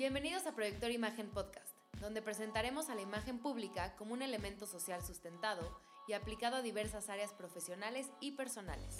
[0.00, 5.04] Bienvenidos a Proyector Imagen Podcast, donde presentaremos a la imagen pública como un elemento social
[5.04, 8.96] sustentado y aplicado a diversas áreas profesionales y personales.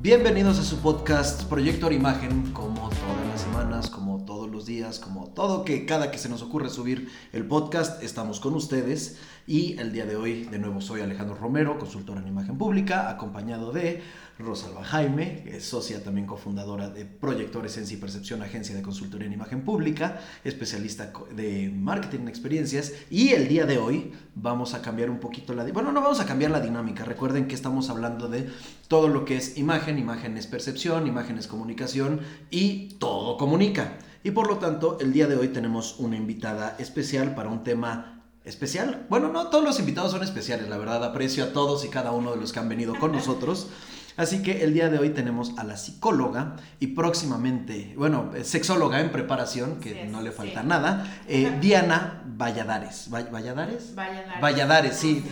[0.00, 5.28] Bienvenidos a su podcast Proyector Imagen, como todas las semanas, como todos los días, como
[5.28, 9.20] todo que cada que se nos ocurre subir el podcast, estamos con ustedes.
[9.48, 13.70] Y el día de hoy, de nuevo, soy Alejandro Romero, consultor en imagen pública, acompañado
[13.70, 14.02] de
[14.40, 19.28] Rosalba Jaime, que es socia también cofundadora de Proyectores en y Percepción, agencia de consultoría
[19.28, 22.92] en imagen pública, especialista de marketing en experiencias.
[23.08, 25.62] Y el día de hoy vamos a cambiar un poquito la...
[25.66, 27.04] Bueno, no vamos a cambiar la dinámica.
[27.04, 28.50] Recuerden que estamos hablando de
[28.88, 32.18] todo lo que es imagen, imagen es percepción, imagen es comunicación
[32.50, 33.92] y todo comunica.
[34.24, 38.15] Y por lo tanto, el día de hoy tenemos una invitada especial para un tema
[38.46, 39.06] especial.
[39.10, 42.30] Bueno, no todos los invitados son especiales, la verdad aprecio a todos y cada uno
[42.30, 43.68] de los que han venido con nosotros.
[44.16, 49.00] Así que el día de hoy tenemos a la psicóloga y próximamente, bueno, eh, sexóloga
[49.00, 53.10] en preparación, que no le falta nada, eh, Diana Valladares.
[53.10, 53.94] ¿Valladares?
[53.94, 54.40] Valladares.
[54.40, 55.22] Valladares, sí.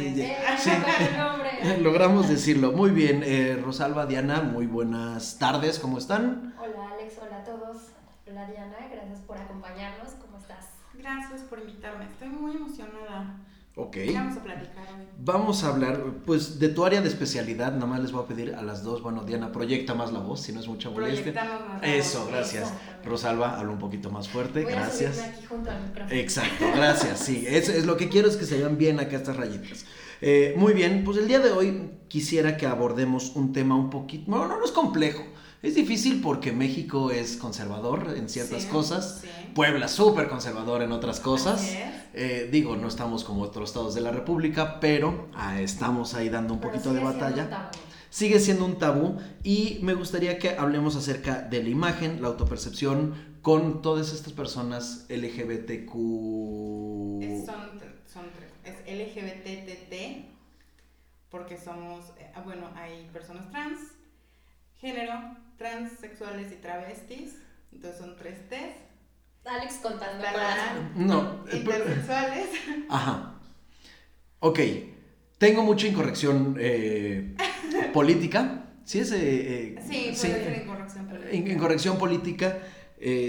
[0.58, 0.70] sí,
[1.80, 2.72] Logramos decirlo.
[2.72, 6.54] Muy bien, eh, Rosalba, Diana, muy buenas tardes, ¿cómo están?
[6.58, 7.76] Hola Alex, hola a todos.
[8.28, 10.10] Hola Diana, gracias por acompañarnos.
[10.98, 13.40] Gracias por invitarme, estoy muy emocionada.
[13.76, 13.96] Ok.
[14.14, 15.04] vamos a platicar hoy?
[15.18, 17.72] Vamos a hablar, pues, de tu área de especialidad.
[17.72, 20.42] Nada más les voy a pedir a las dos, bueno, Diana, proyecta más la voz,
[20.42, 21.32] si no es mucha molestia.
[21.32, 22.72] Más Eso, gracias.
[23.04, 25.18] Rosalba, habla un poquito más fuerte, voy gracias.
[25.18, 26.14] A aquí junto al micrófono.
[26.14, 27.44] Exacto, gracias, sí.
[27.54, 29.86] Es, es, lo que quiero es que se vean bien acá estas rayitas.
[30.20, 34.30] Eh, muy bien, pues el día de hoy quisiera que abordemos un tema un poquito,
[34.30, 35.24] bueno, no, no es complejo,
[35.64, 41.74] es difícil porque México es conservador en ciertas cosas, Puebla súper conservador en otras cosas.
[42.12, 46.52] Eh, digo, no estamos como otros estados de la República, pero ah, estamos ahí dando
[46.52, 47.70] un poquito de batalla.
[48.10, 53.14] Sigue siendo un tabú y me gustaría que hablemos acerca de la imagen, la autopercepción
[53.40, 55.92] con todas estas personas LGBTQ.
[57.44, 57.56] son,
[58.06, 58.24] son
[58.64, 60.34] es LGBTT
[61.30, 63.80] porque somos, eh, ah, bueno, hay personas trans,
[64.76, 67.36] género, transexuales y travestis.
[67.72, 68.84] Entonces son tres T's.
[69.44, 70.24] Alex contando
[70.96, 71.44] No.
[71.50, 72.46] Eh, intersexuales.
[72.88, 73.34] Ajá.
[74.40, 74.60] Ok.
[75.38, 77.34] Tengo mucha incorrección eh,
[77.92, 78.64] política.
[78.84, 79.12] ¿Sí es?
[79.12, 81.36] Eh, sí, puede ser incorrección política.
[81.52, 82.58] Incorrección política.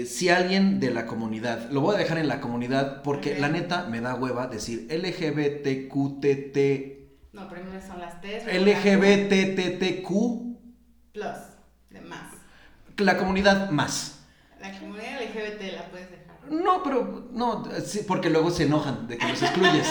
[0.06, 3.86] si alguien de la comunidad, lo voy a dejar en la comunidad porque la neta
[3.88, 6.56] me da hueva decir LGBTQTT.
[7.34, 8.42] No, primero son las T.
[8.58, 10.08] LGBTTQ.
[11.12, 11.36] Plus,
[12.98, 14.20] la comunidad más.
[14.60, 16.26] La comunidad LGBT la puedes dejar.
[16.50, 19.86] No, pero no, sí, porque luego se enojan de que los excluyes.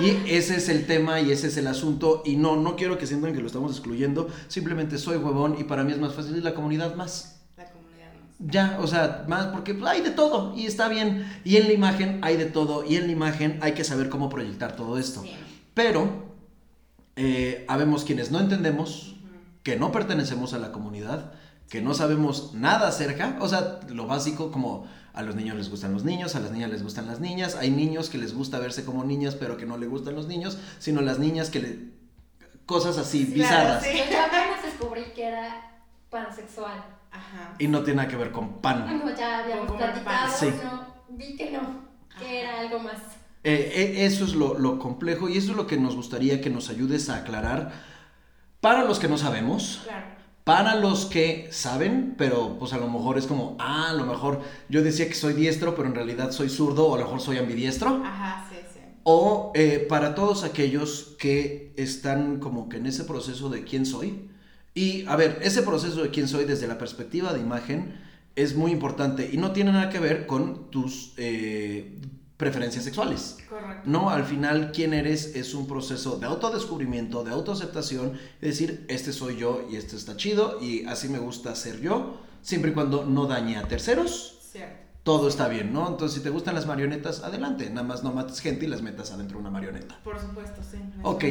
[0.00, 2.22] Y ese es el tema y ese es el asunto.
[2.24, 4.28] Y no, no quiero que sientan que lo estamos excluyendo.
[4.48, 7.40] Simplemente soy huevón y para mí es más fácil la comunidad más.
[7.56, 8.32] La comunidad más.
[8.38, 11.30] Ya, o sea, más porque hay de todo y está bien.
[11.44, 14.28] Y en la imagen hay de todo y en la imagen hay que saber cómo
[14.28, 15.22] proyectar todo esto.
[15.22, 15.32] Sí.
[15.74, 16.34] Pero
[17.16, 19.14] eh, habemos quienes no entendemos,
[19.62, 21.32] que no pertenecemos a la comunidad
[21.68, 25.92] que no sabemos nada acerca, o sea, lo básico como a los niños les gustan
[25.92, 28.84] los niños, a las niñas les gustan las niñas, hay niños que les gusta verse
[28.84, 31.78] como niñas pero que no le gustan los niños, sino las niñas que le...
[32.66, 33.82] cosas así, bizarras.
[33.82, 33.90] Sí.
[34.10, 36.84] Yo apenas descubrí que era pansexual.
[37.10, 37.54] Ajá.
[37.58, 38.98] Y no tiene nada que ver con pan.
[39.04, 40.52] No, ya habíamos platicado, sí.
[40.62, 41.84] no, vi que no,
[42.18, 42.98] que era algo más.
[43.44, 46.50] Eh, eh, eso es lo, lo complejo y eso es lo que nos gustaría que
[46.50, 47.72] nos ayudes a aclarar
[48.60, 49.82] para los que no sabemos.
[49.84, 50.13] Claro
[50.44, 54.42] para los que saben, pero pues a lo mejor es como, ah, a lo mejor
[54.68, 57.38] yo decía que soy diestro, pero en realidad soy zurdo, o a lo mejor soy
[57.38, 58.02] ambidiestro.
[58.04, 58.80] Ajá, sí, sí.
[59.04, 64.28] O eh, para todos aquellos que están como que en ese proceso de quién soy.
[64.74, 68.00] Y a ver, ese proceso de quién soy desde la perspectiva de imagen
[68.36, 71.96] es muy importante y no tiene nada que ver con tus eh,
[72.44, 73.38] preferencias sexuales.
[73.48, 73.82] Correcto.
[73.86, 79.14] No, al final quién eres es un proceso de autodescubrimiento, de autoaceptación, es decir, este
[79.14, 83.06] soy yo y este está chido y así me gusta ser yo, siempre y cuando
[83.06, 84.38] no dañe a terceros.
[84.52, 84.84] Cierto.
[85.04, 85.88] Todo está bien, ¿no?
[85.88, 87.70] Entonces, si te gustan las marionetas, adelante.
[87.70, 89.98] Nada más no mates gente y las metas adentro de una marioneta.
[90.04, 90.78] Por supuesto, sí.
[91.02, 91.24] Ok.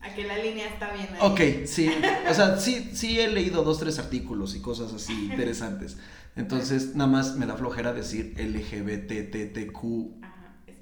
[0.00, 1.18] A que la línea está bien ahí.
[1.20, 1.90] Ok, sí.
[2.30, 5.98] O sea, sí, sí he leído dos, tres artículos y cosas así interesantes.
[6.36, 9.82] Entonces, nada más me da flojera decir LGBTTQ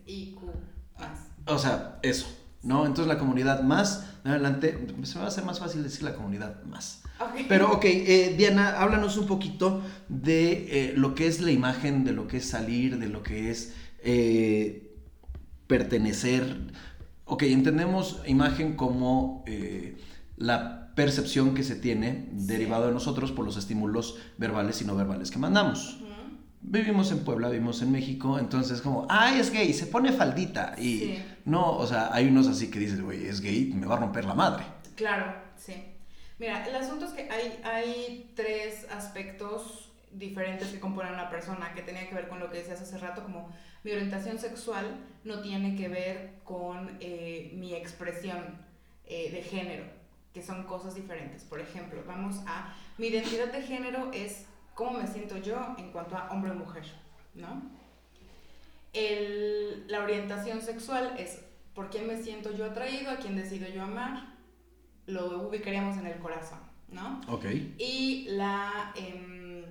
[0.07, 0.41] IQ
[0.99, 1.27] más.
[1.47, 2.27] O sea, eso,
[2.63, 2.87] ¿no?
[2.87, 6.63] Entonces la comunidad más, adelante, se me va a hacer más fácil decir la comunidad
[6.65, 7.03] más.
[7.49, 12.13] Pero, ok, eh, Diana, háblanos un poquito de eh, lo que es la imagen, de
[12.13, 14.95] lo que es salir, de lo que es eh,
[15.67, 16.73] pertenecer.
[17.25, 19.45] Ok, entendemos imagen como
[20.37, 25.31] la percepción que se tiene derivado de nosotros por los estímulos verbales y no verbales
[25.31, 25.99] que mandamos.
[26.61, 30.75] Vivimos en Puebla, vivimos en México, entonces como, ay, es gay, se pone faldita.
[30.79, 33.99] Y no, o sea, hay unos así que dices, güey, es gay, me va a
[34.01, 34.65] romper la madre.
[34.97, 35.75] Claro, sí.
[36.39, 41.73] Mira, el asunto es que hay, hay tres aspectos diferentes que componen a una persona,
[41.75, 43.51] que tenía que ver con lo que decías hace rato, como
[43.85, 48.59] mi orientación sexual no tiene que ver con eh, mi expresión
[49.07, 49.85] eh, de género,
[50.35, 51.45] que son cosas diferentes.
[51.45, 56.17] Por ejemplo, vamos a, mi identidad de género es cómo me siento yo en cuanto
[56.17, 56.85] a hombre o mujer,
[57.35, 57.63] ¿no?
[58.93, 61.41] El, la orientación sexual es
[61.75, 64.35] por quién me siento yo atraído, a quién decido yo amar,
[65.07, 66.59] lo ubicaríamos en el corazón,
[66.91, 67.23] ¿no?
[67.27, 67.47] Ok.
[67.79, 69.65] Y la, em,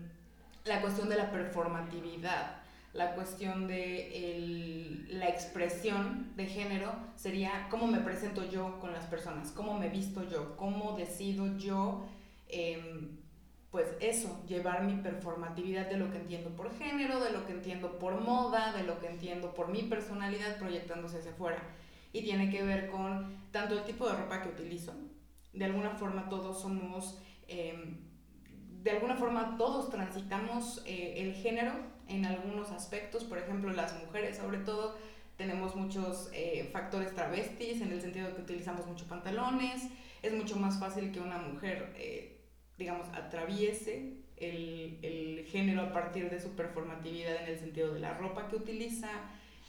[0.65, 2.57] la cuestión de la performatividad,
[2.93, 9.05] la cuestión de el, la expresión de género sería cómo me presento yo con las
[9.05, 12.07] personas, cómo me visto yo, cómo decido yo,
[12.47, 13.24] em,
[13.75, 17.99] pues eso, llevar mi performatividad de lo que entiendo por género, de lo que entiendo
[17.99, 21.61] por moda, de lo que entiendo por mi personalidad proyectándose hacia afuera.
[22.13, 24.93] Y tiene que ver con tanto el tipo de ropa que utilizo,
[25.51, 27.19] de alguna forma todos somos,
[27.49, 27.97] em,
[28.81, 31.73] de alguna forma todos transitamos eh, el género
[32.07, 34.95] en algunos aspectos, por ejemplo las mujeres sobre todo
[35.35, 39.89] tenemos muchos eh, factores travestis en el sentido de que utilizamos mucho pantalones,
[40.21, 42.34] es mucho más fácil que una mujer, eh,
[42.77, 48.15] digamos, atraviese el, el, género a partir de su performatividad en el sentido de la
[48.15, 49.09] ropa que utiliza,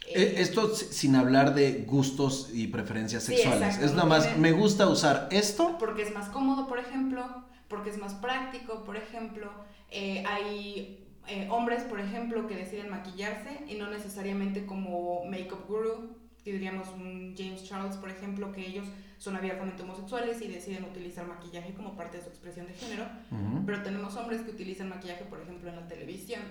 [0.05, 3.77] eh, esto sin hablar de gustos y preferencias sexuales.
[3.79, 5.77] es nada más, me gusta usar esto.
[5.79, 9.51] Porque es más cómodo, por ejemplo, porque es más práctico, por ejemplo.
[9.91, 16.15] Eh, hay eh, hombres, por ejemplo, que deciden maquillarse y no necesariamente como make-up guru,
[16.51, 21.73] diríamos un James Charles, por ejemplo, que ellos son abiertamente homosexuales y deciden utilizar maquillaje
[21.73, 23.05] como parte de su expresión de género.
[23.65, 26.41] Pero tenemos hombres que utilizan maquillaje, por ejemplo, en la televisión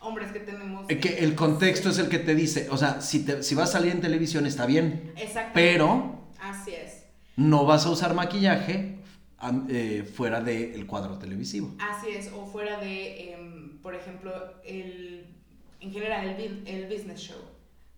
[0.00, 0.86] hombres que tenemos.
[0.86, 3.72] Que el contexto es el que te dice, o sea, si, te, si vas a
[3.74, 5.12] salir en televisión está bien.
[5.54, 6.26] Pero.
[6.40, 7.04] Así es.
[7.36, 8.96] No vas a usar maquillaje
[9.68, 11.74] eh, fuera del cuadro televisivo.
[11.78, 14.32] Así es, o fuera de, em, por ejemplo,
[14.64, 15.26] el,
[15.80, 17.40] en general el, el, business show,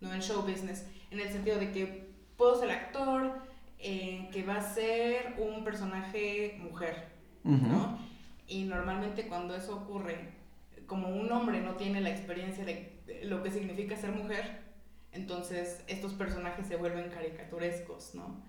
[0.02, 3.40] no el show business, en el sentido de que puedo ser actor
[3.78, 7.08] eh, que va a ser un personaje mujer,
[7.44, 7.99] ¿no?
[8.46, 10.31] Y normalmente cuando eso ocurre
[10.87, 14.60] como un hombre no tiene la experiencia de lo que significa ser mujer,
[15.12, 18.43] entonces estos personajes se vuelven caricaturescos, ¿no?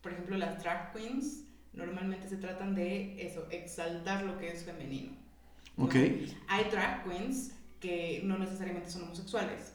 [0.00, 5.12] Por ejemplo, las drag queens normalmente se tratan de eso, exaltar lo que es femenino.
[5.76, 5.94] Ok.
[6.48, 9.73] Hay drag queens que no necesariamente son homosexuales,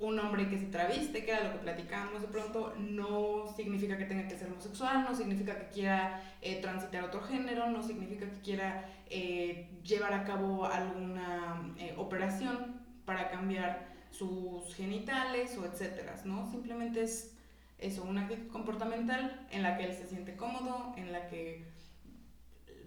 [0.00, 4.04] un hombre que se traviste, que era lo que platicábamos de pronto, no significa que
[4.04, 8.40] tenga que ser homosexual, no significa que quiera eh, transitar otro género, no significa que
[8.40, 16.50] quiera eh, llevar a cabo alguna eh, operación para cambiar sus genitales o etcétera, ¿no?
[16.50, 17.36] Simplemente es
[17.78, 21.66] eso, una actitud comportamental en la que él se siente cómodo, en la que,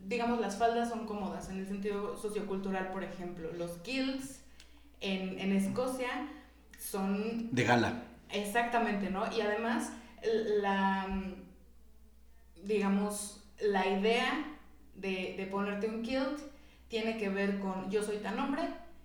[0.06, 4.42] digamos, las faldas son cómodas, en el sentido sociocultural, por ejemplo, los kilts
[5.00, 6.28] en, en Escocia
[6.78, 7.50] son...
[7.52, 8.04] De gala.
[8.30, 9.24] Exactamente, ¿no?
[9.32, 9.92] Y además,
[10.62, 11.08] la,
[12.64, 14.58] digamos, la idea
[14.96, 16.40] de, de ponerte un kilt
[16.88, 18.64] tiene que ver con yo soy tan hombre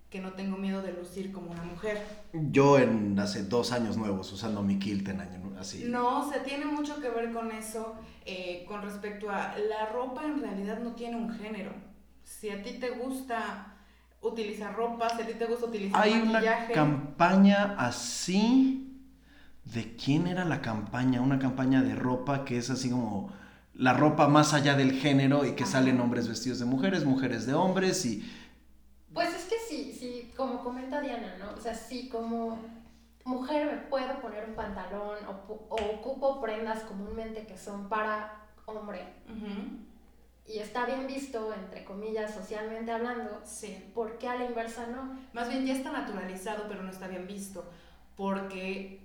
[0.09, 1.99] que no tengo miedo de lucir como una mujer.
[2.33, 5.85] Yo en hace dos años nuevos usando mi kilt en año así.
[5.85, 10.39] No, se tiene mucho que ver con eso, eh, con respecto a la ropa en
[10.39, 11.71] realidad no tiene un género.
[12.23, 13.72] Si a ti te gusta
[14.23, 18.79] utilizar ropa, si a ti te gusta utilizar Hay una campaña así.
[19.65, 21.21] ¿De quién era la campaña?
[21.21, 23.31] Una campaña de ropa que es así como
[23.73, 27.53] la ropa más allá del género y que salen hombres vestidos de mujeres, mujeres de
[27.53, 28.29] hombres y...
[29.13, 31.53] Pues es que sí, sí, como comenta Diana, ¿no?
[31.57, 32.59] O sea, sí, como
[33.25, 39.05] mujer me puedo poner un pantalón o, ocupo prendas comúnmente que son para hombre
[40.45, 43.77] y está bien visto, entre comillas, socialmente hablando, sí.
[43.93, 45.17] ¿por qué a la inversa no?
[45.31, 47.65] Más bien ya está naturalizado, pero no está bien visto,
[48.17, 48.99] porque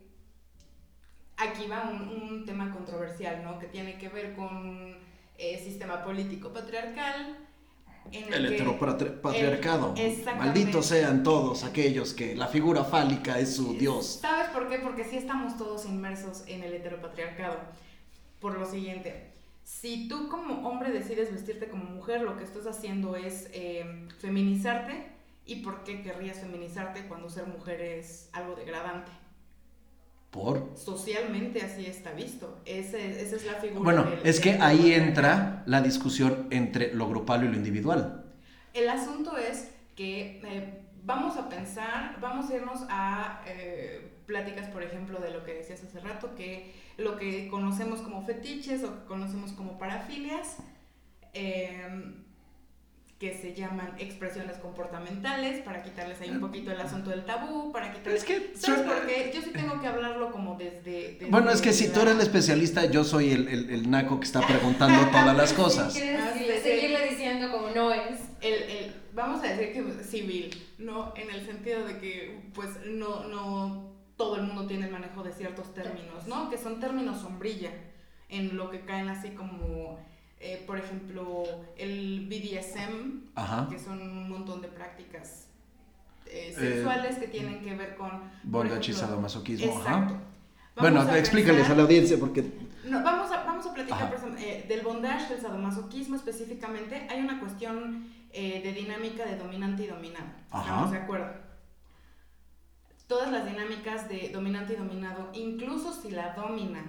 [1.36, 3.58] aquí va un, tema controversial, ¿no?
[3.58, 4.96] Que tiene que ver con
[5.38, 7.36] el eh, sistema político patriarcal.
[8.10, 9.94] En el, el heteropatriarcado.
[10.38, 14.20] Malditos sean todos aquellos que la figura fálica es su dios.
[14.22, 14.78] ¿Sabes por qué?
[14.78, 17.58] Porque sí estamos todos inmersos en el heteropatriarcado.
[18.40, 19.37] Por lo siguiente,
[19.70, 25.12] si tú como hombre decides vestirte como mujer, lo que estás haciendo es eh, feminizarte.
[25.44, 29.12] ¿Y por qué querrías feminizarte cuando ser mujer es algo degradante?
[30.30, 30.72] ¿Por?
[30.74, 32.58] Socialmente así está visto.
[32.64, 33.80] Ese, esa es la figura.
[33.82, 38.24] Bueno, del- es que ahí entra la discusión entre lo grupal y lo individual.
[38.72, 44.82] El asunto es que eh, vamos a pensar, vamos a irnos a eh, pláticas, por
[44.84, 49.04] ejemplo, de lo que decías hace rato, que lo que conocemos como fetiches o que
[49.06, 50.58] conocemos como parafilias,
[51.34, 52.12] eh,
[53.18, 57.92] que se llaman expresiones comportamentales, para quitarles ahí un poquito el asunto del tabú, para
[57.92, 58.22] quitarles...
[58.22, 59.32] Es que ¿Sabes por qué?
[59.34, 61.14] Yo sí tengo que hablarlo como desde...
[61.14, 64.20] desde Bueno, es que si tú eres el especialista, yo soy el, el- el naco
[64.20, 65.96] que está preguntando todas las cosas.
[65.96, 66.00] Ah, sí,
[66.44, 66.62] seguirle- sí.
[66.62, 68.20] seguirle diciendo como no es.
[68.40, 71.12] el, el- vamos a decir que civil, ¿no?
[71.16, 75.32] En el sentido de que, pues, no, no todo el mundo tiene el manejo de
[75.32, 76.50] ciertos términos, ¿no?
[76.50, 77.70] Que son términos sombrilla,
[78.28, 79.98] en lo que caen así como,
[80.40, 81.44] eh, por ejemplo,
[81.78, 83.68] el BDSM, Ajá.
[83.70, 85.46] que son un montón de prácticas
[86.26, 88.10] eh, sexuales que tienen que ver con...
[88.42, 90.14] Bondage y sadomasoquismo, Exacto.
[90.14, 90.22] ajá.
[90.76, 92.44] Bueno, a explícales pensar- a la audiencia porque...
[92.84, 94.10] no, vamos, a, vamos a platicar Ajá.
[94.10, 97.06] por ejemplo, eh, del bondage, del sadomasoquismo específicamente.
[97.10, 100.26] Hay una cuestión eh, de dinámica de dominante y dominado.
[100.50, 100.60] Ajá.
[100.62, 101.47] ¿Estamos de acuerdo?
[103.08, 106.84] Todas las dinámicas de dominante y dominado, incluso si la domina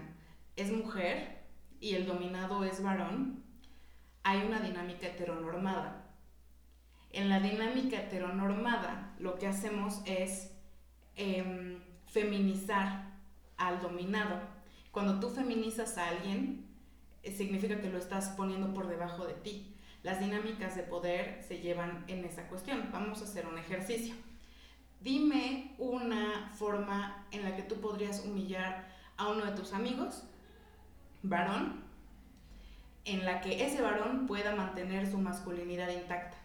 [0.57, 1.45] es mujer
[1.79, 3.41] y el dominado es varón,
[4.23, 6.09] hay una dinámica heteronormada.
[7.11, 10.51] En la dinámica heteronormada, lo que hacemos es
[11.15, 13.13] em, feminizar
[13.55, 14.41] al dominado.
[14.91, 16.67] Cuando tú feminizas a alguien,
[17.23, 19.73] eh, significa que lo estás poniendo por debajo de ti.
[20.03, 22.89] Las dinámicas de poder se llevan en esa cuestión.
[22.91, 24.15] Vamos a hacer un ejercicio.
[25.01, 28.88] Dime una forma en la que tú podrías humillar
[29.18, 30.24] a uno de tus amigos,
[31.24, 31.84] varón,
[33.06, 36.38] en la que ese varón pueda mantener su masculinidad intacta.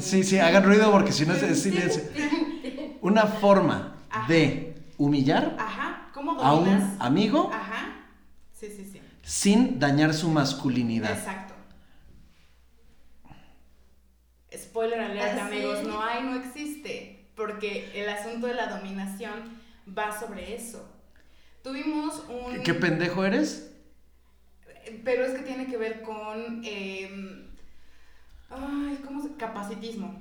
[0.00, 2.02] Sí, sí, hagan ruido porque si no es silencio.
[3.00, 4.28] Una forma Ajá.
[4.28, 8.06] de humillar Ajá, ¿cómo a un amigo Ajá,
[8.52, 9.00] sí, sí, sí.
[9.22, 11.10] sin dañar su masculinidad.
[11.18, 11.51] Exacto.
[14.56, 15.54] Spoiler alert, ¿Ah, sí?
[15.56, 19.58] amigos, no hay, no existe, porque el asunto de la dominación
[19.96, 20.88] va sobre eso.
[21.62, 22.52] Tuvimos un...
[22.54, 23.72] ¿Qué, qué pendejo eres?
[25.04, 26.60] Pero es que tiene que ver con...
[26.64, 27.48] eh,
[28.50, 29.34] ay, ¿cómo se...?
[29.36, 30.20] Capacitismo.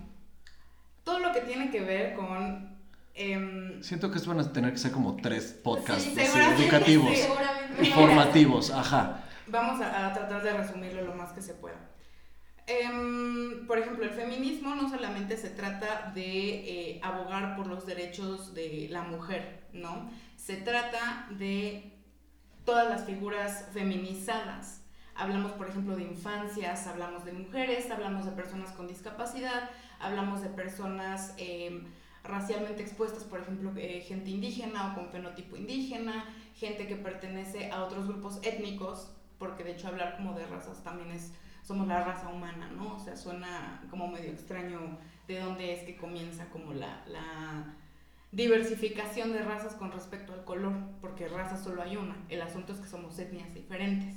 [1.03, 2.77] Todo lo que tiene que ver con...
[3.15, 7.09] em, Siento que estos van a tener que ser como tres podcasts Sí, seguramente, educativos,
[7.09, 7.21] sí.
[7.23, 7.85] Seguramente.
[7.91, 9.23] formativos, ajá.
[9.47, 11.75] Vamos a, a tratar de resumirlo lo más que se pueda.
[12.71, 18.53] Em, por ejemplo, el feminismo no solamente se trata de eh, abogar por los derechos
[18.53, 20.09] de la mujer, ¿no?
[20.37, 21.91] Se trata de
[22.63, 24.83] todas las figuras feminizadas.
[25.15, 30.49] Hablamos, por ejemplo, de infancias, hablamos de mujeres, hablamos de personas con discapacidad, hablamos de
[30.49, 31.83] personas em,
[32.23, 36.25] racialmente expuestas, por ejemplo, eh, gente indígena o con fenotipo indígena,
[36.55, 41.11] gente que pertenece a otros grupos étnicos, porque de hecho hablar como de razas también
[41.11, 42.95] es, somos la raza humana, ¿no?
[42.95, 47.75] O sea, suena como medio extraño de dónde es que comienza como la, la
[48.31, 52.79] diversificación de razas con respecto al color, porque raza solo hay una, el asunto es
[52.79, 54.15] que somos etnias diferentes.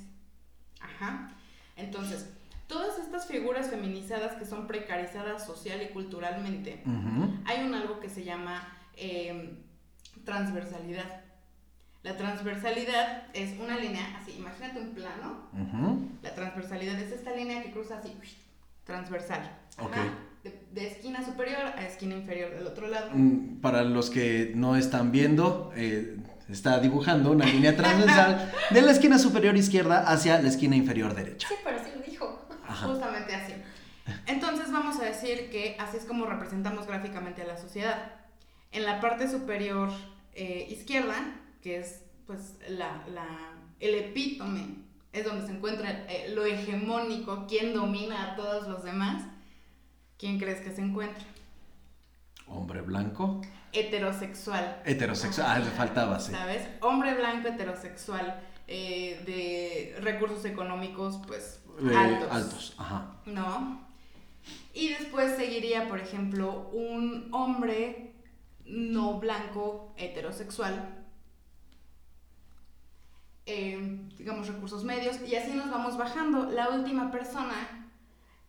[0.81, 1.33] Ajá.
[1.77, 2.31] Entonces,
[2.69, 6.83] todas estas figuras feminizadas que son precarizadas social y culturalmente,
[7.45, 9.59] hay un algo que se llama eh,
[10.25, 11.23] transversalidad.
[12.05, 15.49] La transversalidad es una línea, así, imagínate un plano.
[16.23, 18.15] La transversalidad es esta línea que cruza así,
[18.85, 19.51] transversal.
[19.79, 20.15] Ajá.
[20.43, 23.09] De, de esquina superior a esquina inferior del otro lado.
[23.15, 26.19] Mm, Para los que no están viendo, eh,
[26.51, 31.49] está dibujando una línea transversal de la esquina superior izquierda hacia la esquina inferior derecha.
[31.49, 32.47] Sí, pero sí lo dijo.
[32.69, 32.87] Ajá.
[32.87, 33.55] Justamente así.
[34.27, 38.13] Entonces vamos a decir que así es como representamos gráficamente a la sociedad.
[38.73, 39.89] En la parte superior
[40.35, 41.15] eh, izquierda,
[41.65, 44.67] que es pues la, la- el epítome,
[45.15, 49.25] es donde se encuentra eh, lo hegemónico, quién domina a todos los demás,
[50.19, 51.25] ¿quién crees que se encuentra?
[52.47, 53.41] Hombre blanco,
[53.73, 54.83] Heterosexual.
[54.85, 55.47] heterosexual.
[55.51, 56.33] Ah, le faltaba, sí.
[56.33, 56.69] ¿Sabes?
[56.83, 62.29] Hombre blanco heterosexual eh, de recursos económicos pues Eh, altos.
[62.31, 63.17] altos, ajá.
[63.25, 63.83] ¿no?
[64.75, 68.13] Y después seguiría, por ejemplo, un hombre
[68.67, 71.04] no blanco heterosexual,
[73.47, 76.51] eh, digamos recursos medios, y así nos vamos bajando.
[76.51, 77.89] La última persona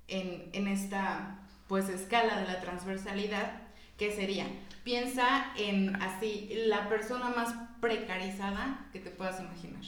[0.08, 3.62] en, en esta pues escala de la transversalidad,
[3.98, 4.46] ¿qué sería?
[4.84, 9.82] Piensa en así, la persona más precarizada que te puedas imaginar.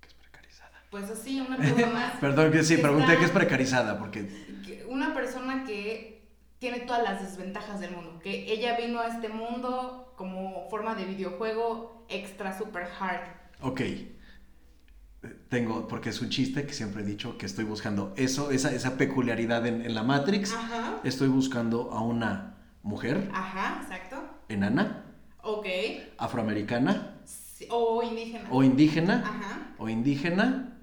[0.00, 0.82] Que es precarizada.
[0.90, 4.26] Pues así, una persona Perdón que sí, que pregunté está- qué es precarizada, porque
[4.64, 6.26] que- una persona que
[6.58, 8.18] tiene todas las desventajas del mundo.
[8.22, 13.20] Que ella vino a este mundo como forma de videojuego extra super hard.
[13.60, 13.80] Ok.
[15.48, 18.96] Tengo, porque es un chiste que siempre he dicho que estoy buscando eso, esa, esa
[18.96, 20.52] peculiaridad en, en la Matrix.
[20.52, 21.00] Ajá.
[21.02, 24.16] Estoy buscando a una mujer Ajá, exacto.
[24.48, 25.04] enana,
[25.42, 25.66] Ok.
[26.18, 28.48] afroamericana Sí, O indígena.
[28.50, 29.74] o indígena, Ajá.
[29.78, 30.78] o indígena,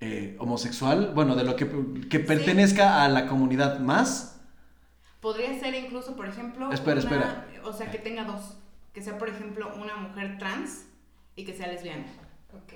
[0.00, 1.68] eh, homosexual, bueno, de lo que,
[2.08, 4.40] que pertenezca a la comunidad más.
[5.20, 6.72] Podría ser incluso, por ejemplo.
[6.72, 7.46] Espera, una- espera.
[7.64, 8.56] O sea, que tenga dos.
[8.94, 10.86] Que sea, por ejemplo, una mujer trans
[11.36, 12.04] y que sea lesbiana.
[12.52, 12.72] Ok.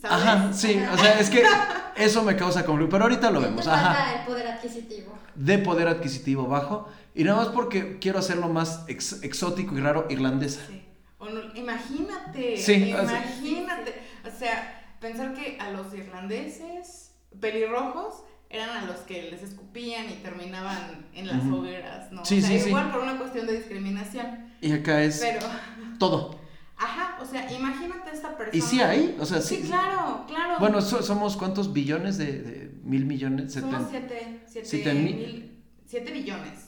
[0.00, 0.12] ¿Sabes?
[0.26, 1.42] Ajá, sí, o sea, es que
[1.96, 4.20] eso me causa conflicto, pero ahorita lo vemos, ajá.
[4.20, 5.12] el poder adquisitivo.
[5.34, 10.06] De poder adquisitivo bajo, y nada más porque quiero hacerlo más ex- exótico y raro,
[10.08, 10.60] irlandesa.
[10.68, 10.84] Sí.
[11.18, 12.56] O no- imagínate.
[12.58, 14.00] Sí, imagínate.
[14.24, 20.14] O sea, pensar que a los irlandeses pelirrojos eran a los que les escupían y
[20.22, 21.56] terminaban en las Ujú.
[21.58, 22.24] hogueras, ¿no?
[22.24, 22.68] Sí, o sea, sí, sí.
[22.68, 24.26] igual por una cuestión de discriminación.
[24.60, 25.46] Y acá es Pero,
[25.98, 26.40] todo.
[26.76, 28.56] ajá, o sea, imagínate a esta persona.
[28.56, 29.16] ¿Y sí hay?
[29.20, 29.56] O sea, sí.
[29.56, 30.54] Sí, claro, claro.
[30.60, 35.62] Bueno, so- somos cuántos billones de, de mil millones, Somos siete, siete, siete mil- mil,
[35.86, 36.64] siete billones.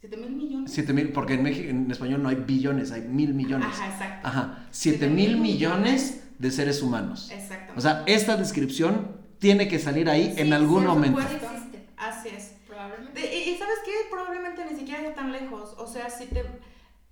[0.00, 0.72] ¿Siete mil millones?
[0.72, 3.68] siete mil, porque en México, en español no hay billones, hay mil millones.
[3.70, 4.26] Ajá, exacto.
[4.26, 7.30] Ajá, siete Siete mil mil millones de seres humanos.
[7.30, 7.74] Exacto.
[7.76, 11.20] O sea, esta descripción tiene que salir ahí en algún momento.
[11.20, 11.86] existe.
[11.96, 12.54] Así es.
[12.66, 13.20] Probablemente.
[13.20, 15.74] De- y, y sabes qué, probablemente ni siquiera está tan lejos.
[15.78, 16.44] O sea, si te.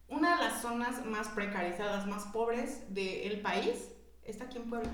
[0.09, 3.91] Una de las zonas más precarizadas, más pobres del país,
[4.25, 4.91] está aquí en Puebla.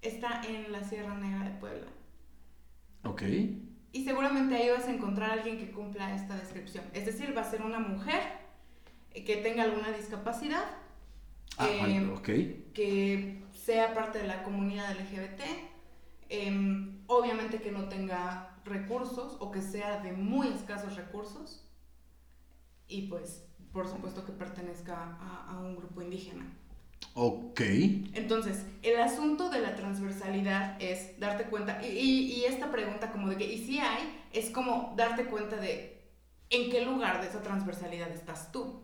[0.00, 1.86] Está en la Sierra Negra de Puebla.
[3.04, 3.22] Ok.
[3.92, 6.84] Y seguramente ahí vas a encontrar a alguien que cumpla esta descripción.
[6.94, 8.20] Es decir, va a ser una mujer
[9.12, 10.64] que tenga alguna discapacidad,
[11.58, 12.72] Ah, eh, vale, ok.
[12.72, 15.42] que sea parte de la comunidad LGBT,
[16.30, 21.66] em, obviamente que no tenga recursos o que sea de muy escasos recursos
[22.88, 26.44] y pues por supuesto que pertenezca a, a un grupo indígena.
[27.14, 27.60] Ok.
[28.14, 33.28] Entonces, el asunto de la transversalidad es darte cuenta, y, y- y esta pregunta como
[33.28, 34.22] de que, ¿y si hay?
[34.32, 36.00] Es como darte cuenta de
[36.50, 38.82] en qué lugar de esa transversalidad estás tú.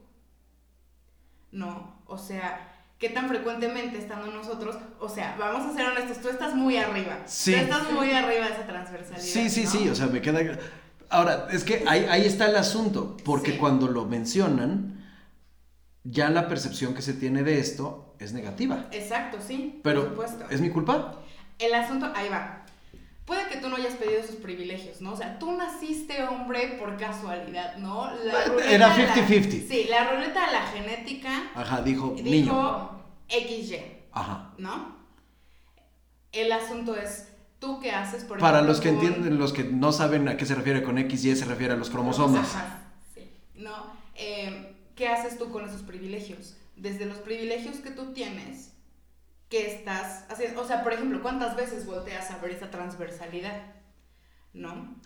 [1.53, 4.77] No, o sea, ¿qué tan frecuentemente estando nosotros?
[4.99, 7.19] O sea, vamos a ser honestos, tú estás muy arriba.
[7.27, 7.53] Sí.
[7.53, 9.23] Tú estás muy arriba de esa transversalidad.
[9.25, 9.71] Sí, sí, ¿no?
[9.71, 10.41] sí, o sea, me queda...
[11.09, 13.59] Ahora, es que ahí, ahí está el asunto, porque Sí.
[13.59, 15.05] cuando lo mencionan,
[16.05, 18.87] ya la percepción que se tiene de esto es negativa.
[18.93, 20.47] Exacto, sí, Pero, por supuesto.
[20.51, 21.21] ¿es mi culpa?
[21.59, 22.66] El asunto, ahí va.
[23.27, 25.12] Puede que tú no hayas pedido esos privilegios, ¿no?
[25.12, 28.09] O sea, tú naciste hombre por casualidad, ¿no?
[28.25, 29.67] La era de la- 50-50.
[29.69, 32.91] Sí, la ruleta de la genética Ajá, dijo, dijo niño.
[33.29, 33.81] XY,
[34.12, 34.53] Ajá.
[34.59, 34.95] ¿no?
[36.33, 38.23] El asunto es, ¿tú qué haces?
[38.25, 40.97] Por Para ejemplo, los que entienden, los que no saben a qué se refiere con
[40.99, 42.55] X y se refiere a los cromosomas.
[42.55, 42.79] Ajá,
[43.15, 43.75] sí, ¿no?
[44.15, 46.57] Eh, ¿Qué haces tú con esos privilegios?
[46.77, 48.73] Desde los privilegios que tú tienes,
[49.49, 53.75] que estás haciendo, o sea, por ejemplo, ¿cuántas veces volteas a ver esa transversalidad?
[54.53, 54.97] ¿No?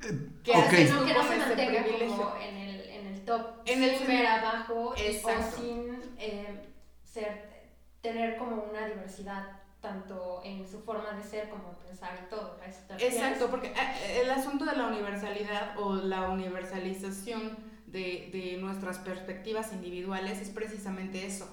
[0.00, 0.56] ¿Qué ok.
[0.58, 2.16] haces No, que no con se mantenga privilegio?
[2.16, 5.56] como en el, en el top, En el ver abajo Exacto.
[5.56, 6.66] o sin eh,
[7.04, 7.48] ser,
[8.00, 12.58] tener como una diversidad tanto en su forma de ser como pensar y todo.
[12.98, 17.56] Exacto, porque eh, el asunto de la universalidad o la universalización
[17.86, 21.48] de, de nuestras perspectivas individuales es precisamente eso,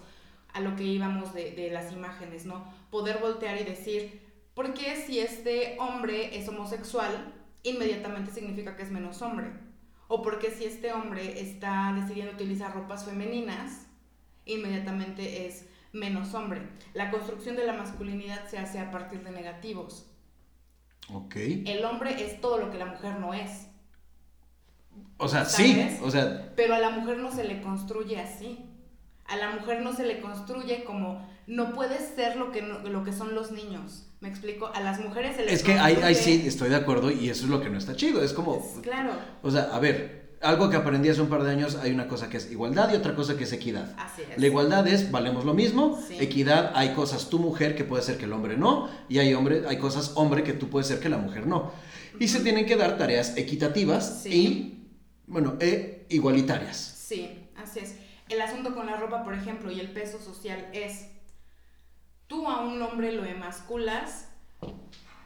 [0.56, 2.66] a lo que íbamos de, de las imágenes, ¿no?
[2.90, 4.22] Poder voltear y decir,
[4.56, 9.52] ¿por qué si este hombre es homosexual, inmediatamente significa que es menos hombre?
[10.08, 13.88] ¿O por qué si este hombre está decidiendo utilizar ropas femeninas,
[14.46, 16.62] inmediatamente es menos hombre?
[16.94, 20.10] La construcción de la masculinidad se hace a partir de negativos.
[21.10, 21.36] Ok.
[21.66, 23.68] El hombre es todo lo que la mujer no es,
[25.18, 25.98] O sea, sí.
[26.02, 28.66] O sea, pero a la mujer no se le construye así.
[29.28, 33.04] A la mujer no se le construye como no puedes ser lo que, no- lo
[33.04, 34.08] que son los niños.
[34.20, 34.68] ¿Me explico?
[34.74, 37.44] A las mujeres se les es que ahí, ahí sí estoy de acuerdo y eso
[37.46, 38.24] es lo que no está chido.
[38.24, 39.12] Es como, Es- Claro,
[39.44, 42.30] o sea, a ver, algo que aprendí hace un par de años, hay una cosa
[42.30, 43.96] que es igualdad y otra cosa que es equidad.
[43.98, 44.38] así es.
[44.40, 46.18] La igualdad es valemos lo mismo, Sí.
[46.20, 49.64] equidad hay cosas tu mujer que puede ser que el hombre no y hay hombre
[49.68, 51.72] hay cosas hombre que tú puedes ser que la mujer no.
[52.20, 54.30] Y se tienen que dar tareas equitativas Sí.
[54.32, 54.88] y
[55.28, 56.78] bueno, e igualitarias.
[56.78, 57.96] Sí, así es.
[58.30, 61.10] El asunto con la ropa, por ejemplo, y el peso social es,
[62.28, 64.30] tú a un hombre lo emasculas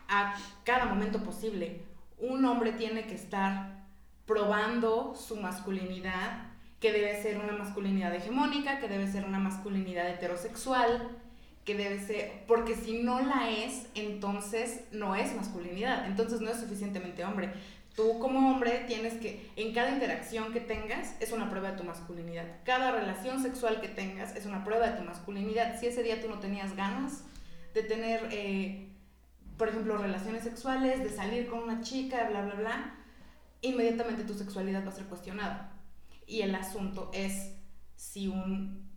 [0.10, 0.36] a
[0.66, 1.82] cada momento posible.
[2.18, 3.86] Un hombre tiene que estar
[4.26, 11.18] probando su masculinidad, que debe ser una masculinidad hegemónica, que debe ser una masculinidad heterosexual,
[11.66, 16.60] que debe ser, porque si no la es, entonces no es masculinidad, entonces no es
[16.60, 17.54] suficientemente hombre.
[17.96, 21.84] Tú como hombre tienes que, en cada interacción que tengas, es una prueba de tu
[21.84, 22.46] masculinidad.
[22.64, 25.80] Cada relación sexual que tengas es una prueba de tu masculinidad.
[25.80, 27.24] Si ese día tú no tenías ganas
[27.74, 28.90] de tener, eh,
[29.58, 32.96] por ejemplo, relaciones sexuales, de salir con una chica, bla, bla, bla,
[33.62, 35.74] inmediatamente tu sexualidad va a ser cuestionada.
[36.26, 37.56] Y el asunto es
[37.96, 38.90] si un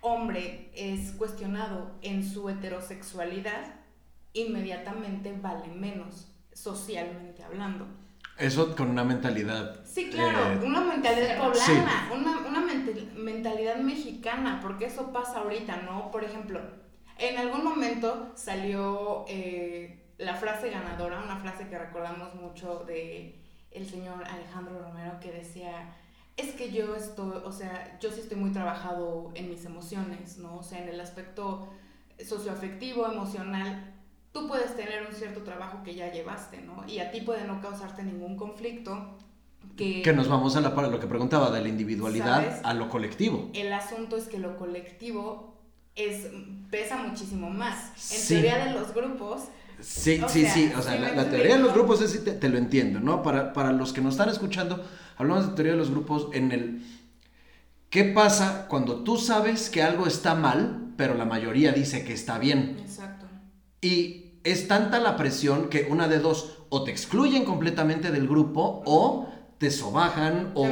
[0.00, 3.74] hombre es cuestionado en su heterosexualidad,
[4.32, 7.86] inmediatamente vale menos, socialmente hablando.
[8.40, 9.84] Eso con una mentalidad.
[9.84, 12.60] Sí, claro, eh, una mentalidad poblana, una, una
[13.14, 16.10] mentalidad mexicana, porque eso pasa ahorita, ¿no?
[16.10, 16.58] Por ejemplo,
[17.18, 23.38] en algún momento salió eh, la frase ganadora, una frase que recordamos mucho de
[23.70, 25.94] el señor Alejandro Romero que decía,
[26.38, 30.56] es que yo estoy, o sea, yo sí estoy muy trabajado en mis emociones, ¿no?
[30.56, 31.68] O sea, en el aspecto
[32.18, 33.99] socioafectivo, emocional,
[34.32, 36.84] tú puedes tener un cierto trabajo que ya llevaste, ¿no?
[36.86, 39.18] Y a ti puede no causarte ningún conflicto.
[39.76, 43.50] Que, que nos vamos a la, lo que preguntaba, de la individualidad a lo colectivo.
[43.54, 45.58] El asunto es que lo colectivo
[45.94, 46.28] es,
[46.70, 48.12] pesa muchísimo más.
[48.12, 49.42] En teoría de los grupos...
[49.80, 53.00] Sí, sí, sí, o sea, la, teoría de los grupos es, te, te, lo entiendo,
[53.00, 53.22] ¿no?
[53.22, 54.84] Para, para los que nos están escuchando,
[55.16, 56.82] hablamos de teoría de los grupos en el...
[57.88, 62.38] ¿Qué pasa cuando tú sabes que algo está mal, pero la mayoría dice que está
[62.38, 62.76] bien?
[62.78, 63.26] Exacto.
[63.80, 68.82] Y es tanta la presión que una de dos, o te excluyen completamente del grupo
[68.86, 70.66] o te sobajan o,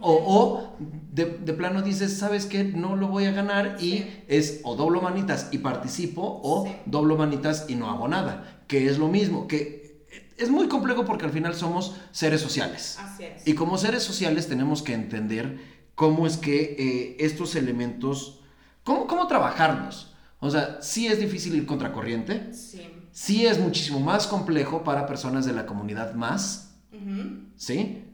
[0.00, 2.62] o, o, de, de, plano dices, ¿sabes qué?
[2.62, 7.66] No lo voy a ganar y es o doblo manitas y participo o doblo manitas
[7.68, 11.56] y no hago nada, que es lo mismo, que es muy complejo porque al final
[11.56, 12.96] somos seres sociales.
[13.00, 13.46] Así es.
[13.46, 15.58] Y como seres sociales tenemos que entender
[15.96, 18.40] cómo es que eh, estos elementos,
[18.84, 20.07] cómo, cómo trabajarlos.
[20.40, 22.52] O sea, sí es difícil ir contracorriente.
[22.54, 22.88] Sí.
[23.10, 26.64] Sí es muchísimo más complejo para personas de la comunidad más.
[27.56, 28.04] ¿Sí?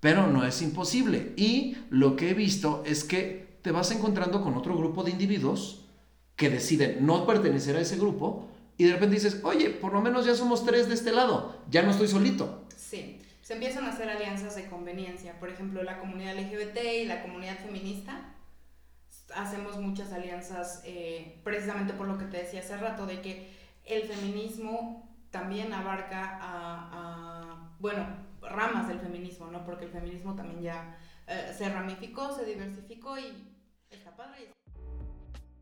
[0.00, 1.32] Pero no es imposible.
[1.36, 5.86] Y lo que he visto es que te vas encontrando con otro grupo de individuos
[6.36, 10.26] que deciden no pertenecer a ese grupo y de repente dices, oye, por lo menos
[10.26, 12.66] ya somos tres de este lado, ya no estoy solito.
[12.76, 15.38] Sí, se empiezan a hacer alianzas de conveniencia.
[15.38, 18.33] Por ejemplo, la comunidad LGBT y la comunidad feminista
[20.14, 23.52] alianzas eh, precisamente por lo que te decía hace rato, de que
[23.84, 28.06] el feminismo también abarca a, bueno,
[28.40, 29.64] ramas del feminismo, ¿no?
[29.64, 30.96] Porque el feminismo también ya
[31.26, 33.32] eh, se ramificó, se diversificó y
[33.90, 34.52] está padre.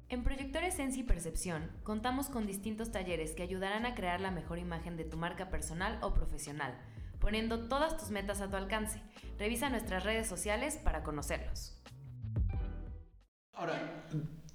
[0.09, 4.59] En Proyectores Sensi y Percepción contamos con distintos talleres que ayudarán a crear la mejor
[4.59, 6.79] imagen de tu marca personal o profesional,
[7.19, 9.01] poniendo todas tus metas a tu alcance.
[9.39, 11.83] Revisa nuestras redes sociales para conocerlos.
[13.55, 14.05] Ahora,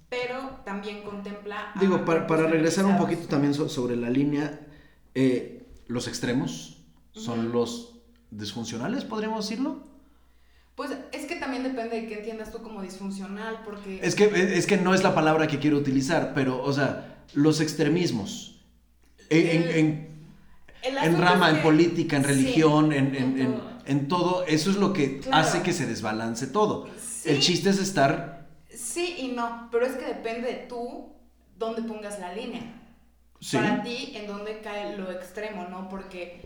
[0.08, 1.72] pero también contempla...
[1.80, 4.60] Digo, para, para regresar un poquito también sobre la línea,
[5.14, 6.78] eh, los extremos
[7.12, 9.86] son los disfuncionales, podríamos decirlo.
[10.74, 14.00] Pues es que también depende de qué entiendas tú como disfuncional, porque...
[14.02, 17.60] Es que, es que no es la palabra que quiero utilizar, pero, o sea, los
[17.60, 18.60] extremismos.
[19.30, 20.08] En,
[20.82, 25.62] en, rama, en política, en religión, en, en, en, todo, eso es lo que hace
[25.62, 26.88] que se desbalance todo.
[27.24, 28.37] El chiste es estar
[28.78, 31.12] Sí y no, pero es que depende de tú
[31.56, 32.62] dónde pongas la línea.
[33.52, 35.88] Para ti, en dónde cae lo extremo, ¿no?
[35.88, 36.40] Porque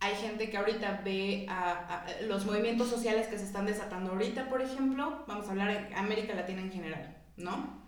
[0.00, 4.62] hay gente que ahorita ve a, los movimientos sociales que se están desatando ahorita, por
[4.62, 7.82] ejemplo, vamos a hablar en América Latina en general, ¿no?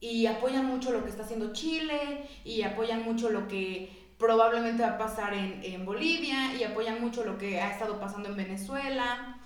[0.00, 4.92] Y apoyan mucho lo que está haciendo Chile, y apoyan mucho lo que probablemente va
[4.92, 9.38] a pasar en, en Bolivia, y apoyan mucho lo que ha estado pasando en Venezuela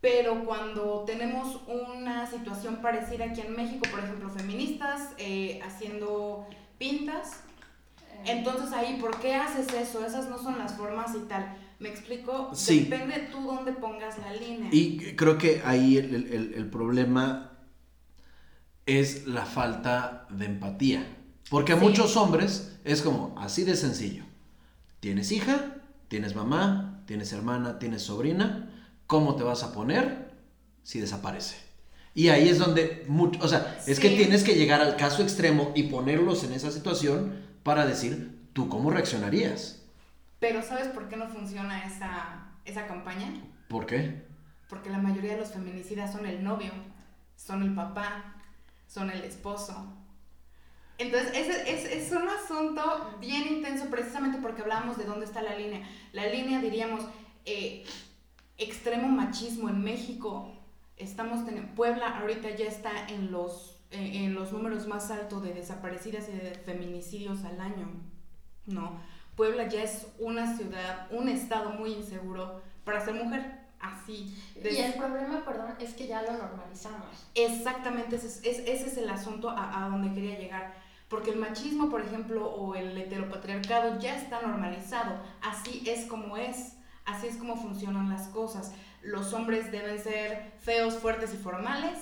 [0.00, 6.46] pero cuando tenemos una situación parecida aquí en México, por ejemplo, feministas eh, haciendo
[6.78, 7.40] pintas,
[8.24, 8.24] eh.
[8.26, 10.06] entonces ahí, ¿por qué haces eso?
[10.06, 11.56] Esas no son las formas y tal.
[11.80, 12.50] ¿Me explico?
[12.54, 12.80] Sí.
[12.80, 14.68] Depende tú dónde pongas la línea.
[14.72, 17.58] Y creo que ahí el, el problema
[18.86, 21.06] es la falta de empatía.
[21.50, 24.24] Porque a muchos hombres es como así de sencillo.
[25.00, 25.76] Tienes hija,
[26.08, 28.67] tienes mamá, tienes hermana, tienes sobrina
[29.08, 30.30] ¿cómo te vas a poner
[30.84, 31.56] si desaparece?
[32.14, 35.72] Y ahí es donde, mucho, o sea, es que tienes que llegar al caso extremo
[35.74, 39.82] y ponerlos en esa situación para decir, ¿tú cómo reaccionarías?
[40.38, 43.32] Pero ¿sabes por qué no funciona esa, esa campaña?
[43.68, 44.22] ¿Por qué?
[44.68, 46.72] Porque la mayoría de los feminicidas son el novio,
[47.36, 48.34] son el papá,
[48.86, 49.94] son el esposo.
[50.98, 55.88] Entonces, es, es, un asunto bien intenso precisamente porque hablábamos de dónde está la línea.
[56.12, 57.04] La línea, diríamos,
[57.44, 57.84] eh,
[58.58, 60.52] extremo machismo en México.
[60.96, 66.28] Estamos teniendo, Puebla ahorita ya está en los, en los números más altos de desaparecidas
[66.28, 67.88] y de feminicidios al año,
[68.66, 69.00] ¿no?
[69.36, 73.58] Puebla ya es una ciudad, un estado muy inseguro para ser mujer.
[73.80, 74.36] Así.
[74.56, 77.06] Y el problema, perdón, es que ya lo normalizamos.
[77.36, 80.74] Exactamente, ese es, ese es el asunto a, a donde quería llegar.
[81.08, 85.20] Porque el machismo, por ejemplo, o el heteropatriarcado ya está normalizado.
[85.40, 86.77] Así es como es.
[87.08, 88.72] Así es como funcionan las cosas.
[89.02, 91.98] Los hombres deben ser feos, fuertes y formales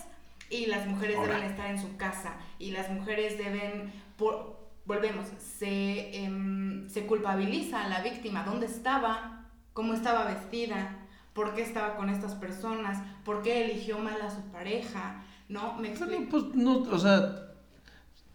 [0.51, 2.35] y las mujeres deben estar en su casa.
[2.59, 5.27] Y las mujeres deben, por, volvemos,
[5.59, 8.43] se, em, se culpabiliza a la víctima.
[8.45, 9.45] ¿Dónde estaba?
[9.73, 10.99] ¿Cómo estaba vestida?
[11.33, 12.99] ¿Por qué estaba con estas personas?
[13.25, 15.23] ¿Por qué eligió mal a su pareja?
[15.49, 15.75] ¿No?
[15.75, 17.53] Me pues no, o sea,